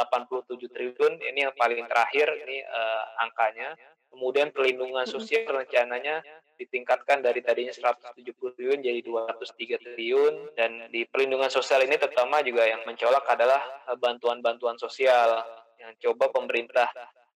triliun 0.72 1.20
ini 1.20 1.44
yang 1.44 1.52
paling 1.52 1.84
terakhir 1.84 2.32
ini 2.32 2.64
uh, 2.64 3.04
angkanya 3.20 3.76
kemudian 4.12 4.52
perlindungan 4.52 5.08
sosial 5.08 5.48
rencananya 5.48 6.20
ditingkatkan 6.60 7.24
dari 7.24 7.40
tadinya 7.42 7.72
170 7.72 8.22
triliun 8.54 8.78
jadi 8.84 9.00
203 9.02 9.82
triliun. 9.82 10.34
Dan 10.54 10.92
di 10.92 11.08
perlindungan 11.08 11.48
sosial 11.48 11.82
ini 11.82 11.96
terutama 11.96 12.44
juga 12.44 12.68
yang 12.68 12.84
mencolok 12.84 13.24
adalah 13.32 13.60
eh, 13.88 13.96
bantuan-bantuan 13.98 14.76
sosial 14.76 15.42
yang 15.82 15.98
coba 15.98 16.30
pemerintah 16.30 16.86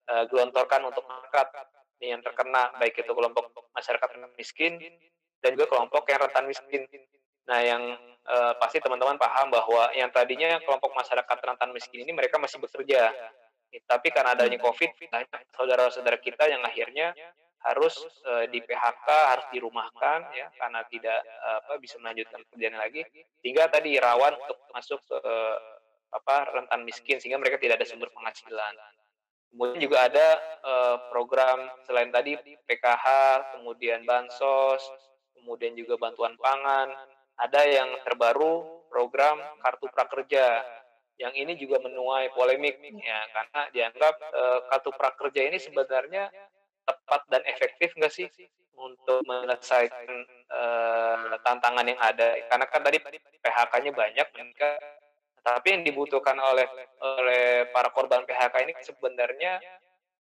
uh, 0.07 0.23
gelontorkan 0.31 0.87
untuk 0.87 1.03
masyarakat. 1.03 1.67
Yang 1.99 2.31
terkena 2.31 2.71
baik 2.79 2.95
itu 2.95 3.11
kelompok 3.11 3.51
masyarakat 3.75 4.09
miskin 4.39 4.79
dan 5.43 5.49
juga 5.51 5.67
kelompok 5.75 6.07
yang 6.07 6.23
rentan 6.23 6.47
miskin. 6.47 6.87
Nah, 7.43 7.59
yang 7.59 7.83
uh, 8.23 8.53
pasti 8.55 8.79
teman-teman 8.79 9.19
paham 9.19 9.51
bahwa 9.51 9.91
yang 9.91 10.07
tadinya 10.15 10.63
kelompok 10.63 10.95
masyarakat 10.95 11.37
rentan 11.43 11.75
miskin 11.75 12.07
ini 12.07 12.15
mereka 12.15 12.39
masih 12.39 12.63
bekerja, 12.63 13.11
tapi 13.87 14.07
karena 14.09 14.33
adanya 14.33 14.59
COVID, 14.63 15.11
banyak 15.11 15.41
saudara-saudara 15.55 16.17
kita 16.19 16.47
yang 16.47 16.63
akhirnya 16.63 17.11
harus 17.65 17.99
uh, 18.23 18.45
di 18.47 18.63
PHK 18.63 19.07
harus 19.09 19.45
dirumahkan 19.51 20.29
ya 20.31 20.47
karena 20.55 20.85
tidak 20.87 21.19
uh, 21.43 21.59
apa 21.67 21.75
bisa 21.81 21.99
melanjutkan 21.99 22.39
pekerjaan 22.47 22.79
lagi. 22.79 23.01
Sehingga 23.43 23.67
tadi 23.67 23.99
rawan 23.99 24.39
untuk 24.39 24.57
masuk 24.71 24.99
ke 25.03 25.17
uh, 25.19 25.57
apa 26.15 26.47
rentan 26.55 26.87
miskin 26.87 27.19
sehingga 27.19 27.35
mereka 27.35 27.59
tidak 27.59 27.83
ada 27.83 27.87
sumber 27.87 28.07
penghasilan. 28.15 28.73
Kemudian 29.51 29.79
juga 29.83 30.07
ada 30.07 30.27
uh, 30.63 30.97
program 31.11 31.67
selain 31.87 32.11
tadi 32.11 32.35
PKH, 32.67 33.05
kemudian 33.57 34.03
bansos, 34.03 34.83
kemudian 35.35 35.75
juga 35.75 35.95
bantuan 35.95 36.35
pangan, 36.35 36.91
ada 37.39 37.61
yang 37.63 37.89
terbaru 38.03 38.85
program 38.91 39.39
kartu 39.63 39.87
prakerja 39.91 40.63
yang 41.17 41.33
ini 41.33 41.57
juga 41.57 41.81
menuai 41.81 42.29
polemik 42.37 42.77
ya 43.01 43.19
karena 43.33 43.61
dianggap 43.73 44.15
uh, 44.33 44.59
kartu 44.69 44.93
prakerja 44.93 45.41
ini 45.49 45.57
sebenarnya 45.57 46.29
tepat 46.85 47.21
dan 47.27 47.41
efektif 47.49 47.91
nggak 47.97 48.13
sih 48.13 48.29
untuk 48.77 49.25
menyelesaikan 49.25 50.21
uh, 50.53 51.33
tantangan 51.41 51.85
yang 51.89 51.97
ada? 51.97 52.37
Karena 52.45 52.65
kan 52.69 52.81
tadi 52.85 53.01
PHK-nya 53.41 53.91
banyak 53.91 54.27
tapi 55.41 55.67
yang 55.71 55.83
dibutuhkan 55.87 56.35
oleh 56.37 56.67
oleh 56.99 57.71
para 57.71 57.87
korban 57.95 58.27
PHK 58.27 58.55
ini 58.67 58.73
sebenarnya 58.83 59.63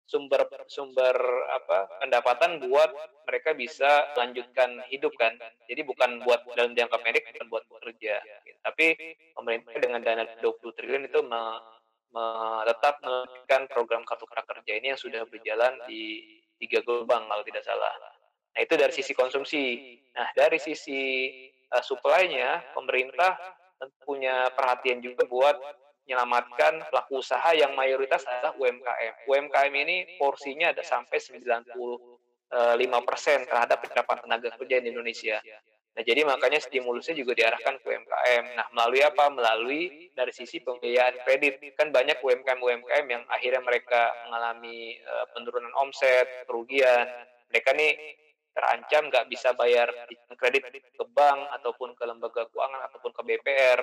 sumber 0.05 0.45
sumber 0.69 1.17
apa 1.57 1.89
pendapatan 2.05 2.61
buat 2.61 2.93
mereka 3.25 3.57
bisa 3.57 4.13
lanjutkan 4.13 4.85
hidup 4.93 5.11
kan 5.17 5.33
jadi 5.65 5.81
bukan 5.81 6.21
buat 6.21 6.45
dalam 6.53 6.77
jangka 6.77 6.97
pendek 7.01 7.25
bukan 7.33 7.47
buat 7.49 7.63
bekerja 7.69 8.21
tapi 8.65 8.97
pemerintah 9.37 9.77
dengan 9.77 10.01
dana 10.01 10.23
20 10.41 10.77
triliun 10.77 11.05
itu 11.05 11.21
me, 11.21 11.41
me, 12.09 12.25
tetap 12.65 12.97
melanjutkan 13.05 13.61
program 13.69 14.01
kartu 14.01 14.25
prakerja 14.25 14.73
ini 14.81 14.93
yang 14.93 14.97
sudah 14.97 15.21
berjalan 15.29 15.77
di 15.85 16.25
tiga 16.57 16.81
gelombang 16.81 17.29
kalau 17.29 17.43
tidak 17.45 17.61
salah. 17.61 17.93
Nah 18.57 18.59
itu 18.63 18.73
dari 18.73 18.89
sisi 18.89 19.13
konsumsi. 19.13 19.63
Nah 20.17 20.33
dari 20.33 20.57
sisi 20.57 21.29
uh, 21.69 21.83
supply-nya, 21.85 22.73
pemerintah 22.73 23.37
punya 24.01 24.49
perhatian 24.55 25.03
juga 25.03 25.27
buat 25.29 25.55
menyelamatkan 26.05 26.85
pelaku 26.93 27.25
usaha 27.25 27.49
yang 27.57 27.73
mayoritas 27.73 28.21
adalah 28.29 28.53
UMKM. 28.61 29.25
UMKM 29.25 29.73
ini 29.73 30.21
porsinya 30.21 30.69
ada 30.69 30.85
sampai 30.85 31.17
95 31.17 31.65
persen 33.01 33.41
terhadap 33.49 33.81
penyerapan 33.81 34.17
tenaga 34.21 34.49
kerja 34.53 34.77
di 34.85 34.87
Indonesia. 34.93 35.41
Nah, 35.95 36.03
jadi 36.03 36.27
makanya 36.27 36.59
stimulusnya 36.59 37.15
juga 37.15 37.33
diarahkan 37.33 37.79
ke 37.79 37.85
UMKM. 37.87 38.43
Nah, 38.59 38.67
melalui 38.75 39.01
apa? 39.01 39.31
Melalui 39.31 40.11
dari 40.11 40.29
sisi 40.35 40.59
pembiayaan 40.59 41.23
kredit. 41.23 41.57
Kan 41.79 41.95
banyak 41.95 42.19
UMKM-UMKM 42.19 43.05
yang 43.07 43.23
akhirnya 43.31 43.63
mereka 43.63 44.11
mengalami 44.27 44.99
uh, 45.07 45.25
penurunan 45.31 45.71
omset, 45.79 46.45
kerugian. 46.45 47.07
Mereka 47.47 47.71
nih 47.79 47.95
terancam 48.51 49.07
nggak 49.07 49.25
bisa 49.31 49.55
bayar 49.55 49.87
kredit 50.35 50.67
ke 50.67 51.05
bank 51.15 51.47
ataupun 51.59 51.95
ke 51.95 52.03
lembaga 52.03 52.43
keuangan 52.51 52.91
ataupun 52.91 53.11
ke 53.15 53.21
BPR. 53.23 53.79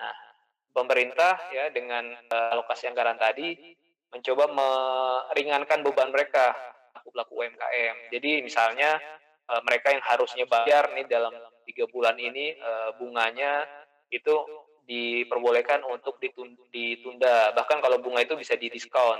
Nah, 0.00 0.31
pemerintah 0.72 1.36
ya 1.52 1.68
dengan 1.68 2.16
uh, 2.32 2.52
alokasi 2.56 2.88
anggaran 2.88 3.20
tadi 3.20 3.76
mencoba 4.12 4.44
meringankan 4.52 5.80
beban 5.80 6.12
mereka 6.12 6.52
pelaku 7.12 7.44
UMKM. 7.44 8.12
Jadi 8.12 8.44
misalnya 8.44 9.00
uh, 9.48 9.60
mereka 9.64 9.92
yang 9.92 10.04
harusnya 10.04 10.44
bayar 10.48 10.92
nih 10.96 11.08
dalam 11.08 11.32
tiga 11.68 11.88
bulan 11.88 12.16
ini 12.16 12.56
uh, 12.60 12.96
bunganya 12.96 13.64
itu 14.12 14.32
diperbolehkan 14.82 15.86
untuk 15.88 16.18
ditunda, 16.20 17.54
bahkan 17.54 17.78
kalau 17.80 18.02
bunga 18.02 18.20
itu 18.26 18.34
bisa 18.36 18.58
didiskon 18.58 19.16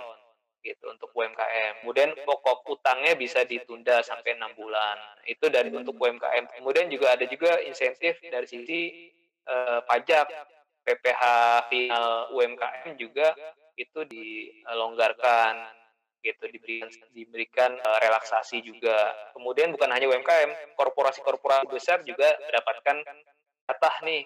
gitu 0.63 0.85
untuk 0.91 1.11
UMKM. 1.11 1.83
Kemudian 1.83 2.15
pokok 2.23 2.67
utangnya 2.71 3.19
bisa 3.19 3.43
ditunda 3.43 3.99
sampai 4.03 4.39
enam 4.39 4.55
bulan. 4.55 4.95
Itu 5.27 5.51
dari 5.51 5.71
untuk 5.75 5.99
UMKM. 5.99 6.61
Kemudian 6.61 6.87
juga 6.87 7.19
ada 7.19 7.27
juga 7.27 7.59
insentif 7.67 8.19
dari 8.23 8.47
sisi 8.47 9.11
uh, 9.51 9.83
pajak 9.87 10.31
PPH 10.83 11.23
final 11.71 12.35
UMKM 12.35 12.99
juga 12.99 13.35
itu 13.79 14.05
dilonggarkan 14.05 15.83
gitu 16.23 16.47
diberikan 16.47 16.89
diberikan 17.11 17.71
uh, 17.83 17.99
relaksasi 17.99 18.63
juga. 18.63 19.11
Kemudian 19.35 19.75
bukan 19.75 19.91
hanya 19.91 20.07
UMKM, 20.07 20.79
korporasi-korporasi 20.79 21.67
besar 21.67 21.99
juga 22.07 22.39
mendapatkan 22.47 23.03
jatah 23.67 23.97
nih 24.07 24.23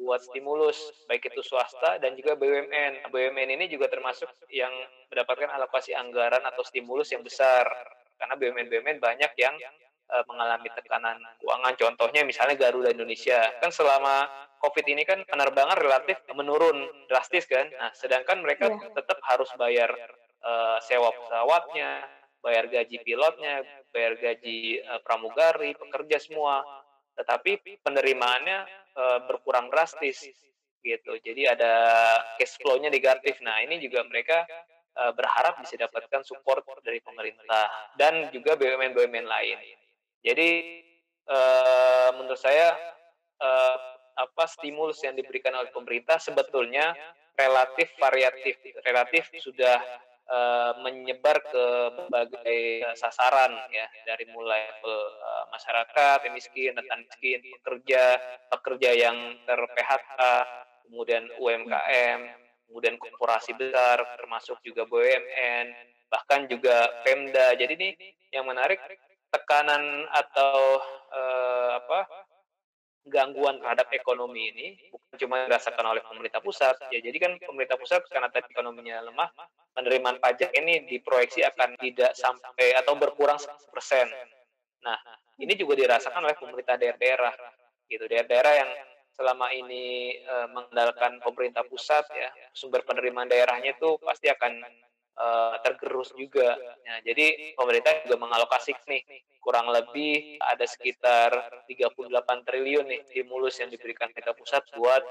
buat 0.00 0.24
stimulus 0.24 0.80
baik 1.10 1.28
itu 1.28 1.44
swasta 1.44 2.00
dan 2.00 2.16
juga 2.16 2.38
BUMN. 2.38 3.12
BUMN 3.12 3.48
ini 3.52 3.68
juga 3.68 3.90
termasuk 3.92 4.30
yang 4.48 4.72
mendapatkan 5.12 5.52
alokasi 5.52 5.92
anggaran 5.92 6.40
atau 6.48 6.64
stimulus 6.64 7.12
yang 7.12 7.20
besar 7.20 7.68
karena 8.16 8.34
BUMN-BUMN 8.40 8.96
banyak 9.02 9.32
yang 9.36 9.52
uh, 10.14 10.24
mengalami 10.30 10.70
tekanan 10.70 11.18
keuangan. 11.42 11.74
Contohnya 11.74 12.22
misalnya 12.22 12.54
Garuda 12.54 12.94
Indonesia. 12.94 13.50
Kan 13.58 13.74
selama 13.74 14.30
Covid 14.62 14.86
ini 14.86 15.02
kan 15.02 15.20
penerbangan 15.26 15.76
relatif 15.76 16.22
menurun 16.32 16.86
drastis 17.10 17.44
kan. 17.50 17.66
Nah, 17.74 17.90
sedangkan 17.92 18.40
mereka 18.40 18.70
yeah. 18.70 18.94
tetap 18.94 19.18
harus 19.26 19.50
bayar 19.58 19.90
uh, 20.40 20.78
sewa 20.80 21.10
pesawatnya, 21.12 22.06
bayar 22.40 22.70
gaji 22.70 22.96
pilotnya, 23.02 23.66
bayar 23.90 24.16
gaji 24.16 24.80
uh, 24.86 25.02
pramugari, 25.02 25.74
pekerja 25.74 26.22
semua. 26.22 26.62
Tetapi 27.18 27.82
penerimaannya 27.82 28.58
uh, 28.96 29.18
berkurang 29.26 29.68
drastis 29.68 30.22
gitu. 30.84 31.16
Jadi 31.20 31.48
ada 31.48 31.72
cash 32.36 32.60
flow-nya 32.60 32.92
negatif. 32.92 33.40
Nah, 33.40 33.60
ini 33.64 33.80
juga 33.80 34.04
mereka 34.04 34.44
uh, 34.96 35.12
berharap 35.12 35.60
bisa 35.60 35.76
dapatkan 35.80 36.22
support 36.24 36.64
dari 36.84 37.00
pemerintah 37.00 37.68
dan 38.00 38.28
juga 38.30 38.54
BUMN-BUMN 38.56 39.26
lain. 39.28 39.83
Jadi 40.24 40.80
uh, 41.28 42.10
menurut 42.16 42.40
saya 42.40 42.72
uh, 43.44 43.76
apa 44.14 44.44
stimulus 44.48 45.04
yang 45.04 45.12
diberikan 45.12 45.52
oleh 45.52 45.68
pemerintah 45.68 46.16
sebetulnya 46.16 46.96
relatif 47.36 47.92
variatif, 47.98 48.56
relatif 48.86 49.28
sudah 49.42 49.76
uh, 50.30 50.72
menyebar 50.80 51.42
ke 51.44 51.64
berbagai 51.98 52.62
sasaran 52.96 53.52
ya 53.74 53.86
dari 54.06 54.24
mulai 54.30 54.64
uh, 54.86 55.44
masyarakat 55.52 56.18
yang 56.24 56.34
miskin, 56.34 56.72
rentan 56.78 57.04
miskin, 57.04 57.40
pekerja, 57.60 58.16
pekerja 58.48 58.90
yang 58.94 59.16
ter 59.44 59.60
PHK, 59.60 60.20
kemudian 60.88 61.24
UMKM, 61.42 62.20
kemudian 62.70 62.94
korporasi 62.96 63.52
besar 63.58 63.98
termasuk 64.16 64.62
juga 64.62 64.86
BUMN, 64.86 65.66
bahkan 66.08 66.46
juga 66.46 67.02
Pemda. 67.02 67.58
Jadi 67.58 67.72
ini 67.76 67.90
yang 68.30 68.46
menarik 68.46 68.78
tekanan 69.34 70.06
atau 70.14 70.78
uh, 71.10 71.70
apa 71.82 72.06
gangguan 73.04 73.60
terhadap 73.60 73.90
ekonomi 73.92 74.54
ini 74.54 74.66
bukan 74.88 75.14
cuma 75.20 75.44
dirasakan 75.44 75.84
oleh 75.84 76.00
pemerintah 76.06 76.40
pusat 76.40 76.78
ya 76.88 77.02
jadi 77.02 77.16
kan 77.20 77.32
pemerintah 77.42 77.76
pusat 77.76 78.00
karena 78.08 78.32
tadi 78.32 78.48
ekonominya 78.48 79.04
lemah 79.10 79.28
penerimaan 79.74 80.22
pajak 80.22 80.54
ini 80.54 80.86
diproyeksi 80.86 81.42
akan 81.42 81.74
tidak 81.82 82.14
sampai 82.14 82.78
atau 82.78 82.94
berkurang 82.94 83.36
100%. 83.36 84.08
Nah, 84.86 84.98
ini 85.42 85.52
juga 85.58 85.74
dirasakan 85.74 86.22
oleh 86.22 86.38
pemerintah 86.38 86.78
daerah-daerah 86.78 87.34
gitu 87.90 88.06
daerah-daerah 88.08 88.52
yang 88.64 88.70
selama 89.14 89.50
ini 89.54 90.16
e, 90.18 90.34
mengandalkan 90.50 91.20
pemerintah 91.22 91.62
pusat 91.68 92.02
ya 92.16 92.32
sumber 92.56 92.82
penerimaan 92.82 93.28
daerahnya 93.28 93.76
itu 93.76 94.00
pasti 94.02 94.26
akan 94.26 94.62
uh, 95.18 95.56
tergerus 95.62 96.10
juga. 96.14 96.54
Nah, 96.84 96.98
jadi 97.02 97.54
pemerintah 97.54 98.04
juga 98.06 98.16
mengalokasi 98.18 98.74
nih 98.86 99.02
kurang 99.44 99.68
lebih 99.68 100.40
ada 100.40 100.64
sekitar 100.64 101.30
38 101.68 102.48
triliun 102.48 102.86
nih 102.88 103.00
stimulus 103.04 103.60
yang 103.60 103.68
diberikan 103.68 104.08
pemerintah 104.16 104.32
pusat 104.32 104.64
buat 104.72 105.04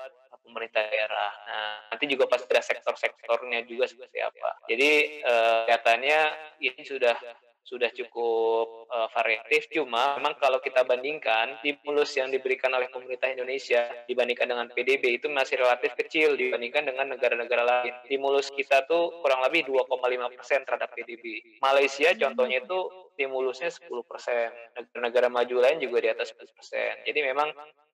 pemerintah 0.44 0.84
daerah. 0.89 1.32
Nah, 1.48 1.74
nanti 1.94 2.06
juga 2.10 2.28
pasti 2.28 2.50
ada 2.50 2.63
sektor-sektornya 2.66 3.63
juga 3.70 3.86
seperti 3.88 4.20
apa. 4.20 4.50
Jadi 4.68 4.89
uh, 5.24 5.70
kelihatannya 5.70 6.20
ini 6.60 6.82
sudah 6.84 7.16
sudah 7.63 7.89
cukup 7.95 8.91
uh, 8.91 9.08
variatif. 9.15 9.71
Cuma 9.71 10.19
memang 10.19 10.36
kalau 10.38 10.60
kita 10.60 10.84
bandingkan 10.84 11.56
stimulus 11.63 12.12
yang 12.19 12.28
diberikan 12.30 12.69
oleh 12.76 12.91
pemerintah 12.91 13.32
Indonesia 13.32 13.88
dibandingkan 14.06 14.52
dengan 14.52 14.67
PDB 14.69 15.23
itu 15.23 15.32
masih 15.32 15.63
relatif 15.63 15.95
kecil 15.95 16.36
dibandingkan 16.36 16.84
dengan 16.84 17.15
negara-negara 17.15 17.63
lain. 17.63 17.93
Stimulus 18.06 18.52
kita 18.52 18.84
tuh 18.86 19.23
kurang 19.23 19.41
lebih 19.47 19.63
2,5 19.65 20.38
persen 20.38 20.60
terhadap 20.67 20.91
PDB. 20.91 21.39
Malaysia 21.63 22.12
contohnya 22.19 22.60
itu 22.60 22.80
stimulusnya 23.15 23.71
10 23.71 23.88
persen. 24.04 24.52
Negara-negara 24.76 25.28
maju 25.32 25.56
lain 25.63 25.78
juga 25.80 25.97
di 26.04 26.10
atas 26.12 26.36
10 26.36 26.58
persen. 26.60 26.91
Jadi 27.08 27.19
memang 27.23 27.47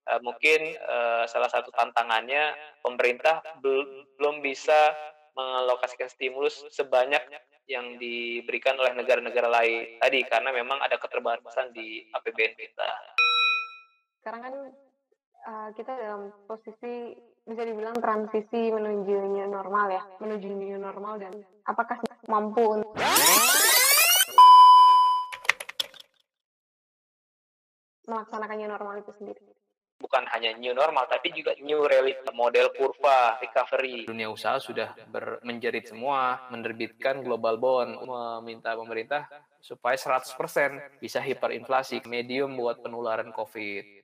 uh, 0.10 0.20
mungkin 0.26 0.74
uh, 0.82 1.30
salah 1.30 1.48
satu 1.48 1.70
tantangannya 1.78 2.58
pemerintah 2.82 3.46
belum 3.62 4.42
bisa 4.42 4.98
mengalokasikan 5.38 6.10
stimulus 6.12 6.68
sebanyak 6.74 7.22
yang 7.70 8.02
diberikan 8.02 8.74
oleh 8.82 8.98
negara-negara 8.98 9.46
lain 9.46 10.02
tadi 10.02 10.26
karena 10.26 10.50
memang 10.50 10.82
ada 10.82 10.98
keterbatasan 10.98 11.70
di 11.70 12.02
APBN 12.10 12.58
kita. 12.58 12.90
Sekarang 14.20 14.42
kan 14.42 14.54
uh, 15.46 15.70
kita 15.78 15.94
dalam 15.94 16.34
posisi 16.50 17.14
bisa 17.46 17.62
dibilang 17.62 17.94
transisi 18.02 18.74
menuju 18.74 19.16
new 19.30 19.48
normal 19.48 19.94
ya, 19.94 20.04
menuju 20.18 20.50
new 20.50 20.82
normal 20.82 21.22
dan 21.22 21.34
apakah 21.70 22.02
mampu 22.26 22.82
untuk 22.82 22.98
melaksanakan 28.10 28.58
new 28.58 28.70
normal 28.70 28.98
itu 28.98 29.14
sendiri? 29.14 29.46
Bukan 30.00 30.24
hanya 30.32 30.56
new 30.56 30.72
normal 30.72 31.06
tapi 31.06 31.36
juga 31.36 31.54
new 31.60 31.84
reality 31.84 32.24
model 32.32 32.72
kurva 32.74 33.38
recovery. 33.44 34.08
Dunia 34.08 34.32
usaha 34.32 34.58
sudah 34.58 34.96
ber, 35.12 35.44
menjerit 35.44 35.92
semua 35.92 36.48
menerbitkan 36.50 37.22
global 37.22 37.60
bond 37.60 38.00
meminta 38.08 38.74
pemerintah 38.74 39.28
supaya 39.60 40.00
100% 40.00 41.04
bisa 41.04 41.20
hiperinflasi 41.20 42.08
medium 42.08 42.56
buat 42.56 42.80
penularan 42.80 43.36
covid 43.36 44.00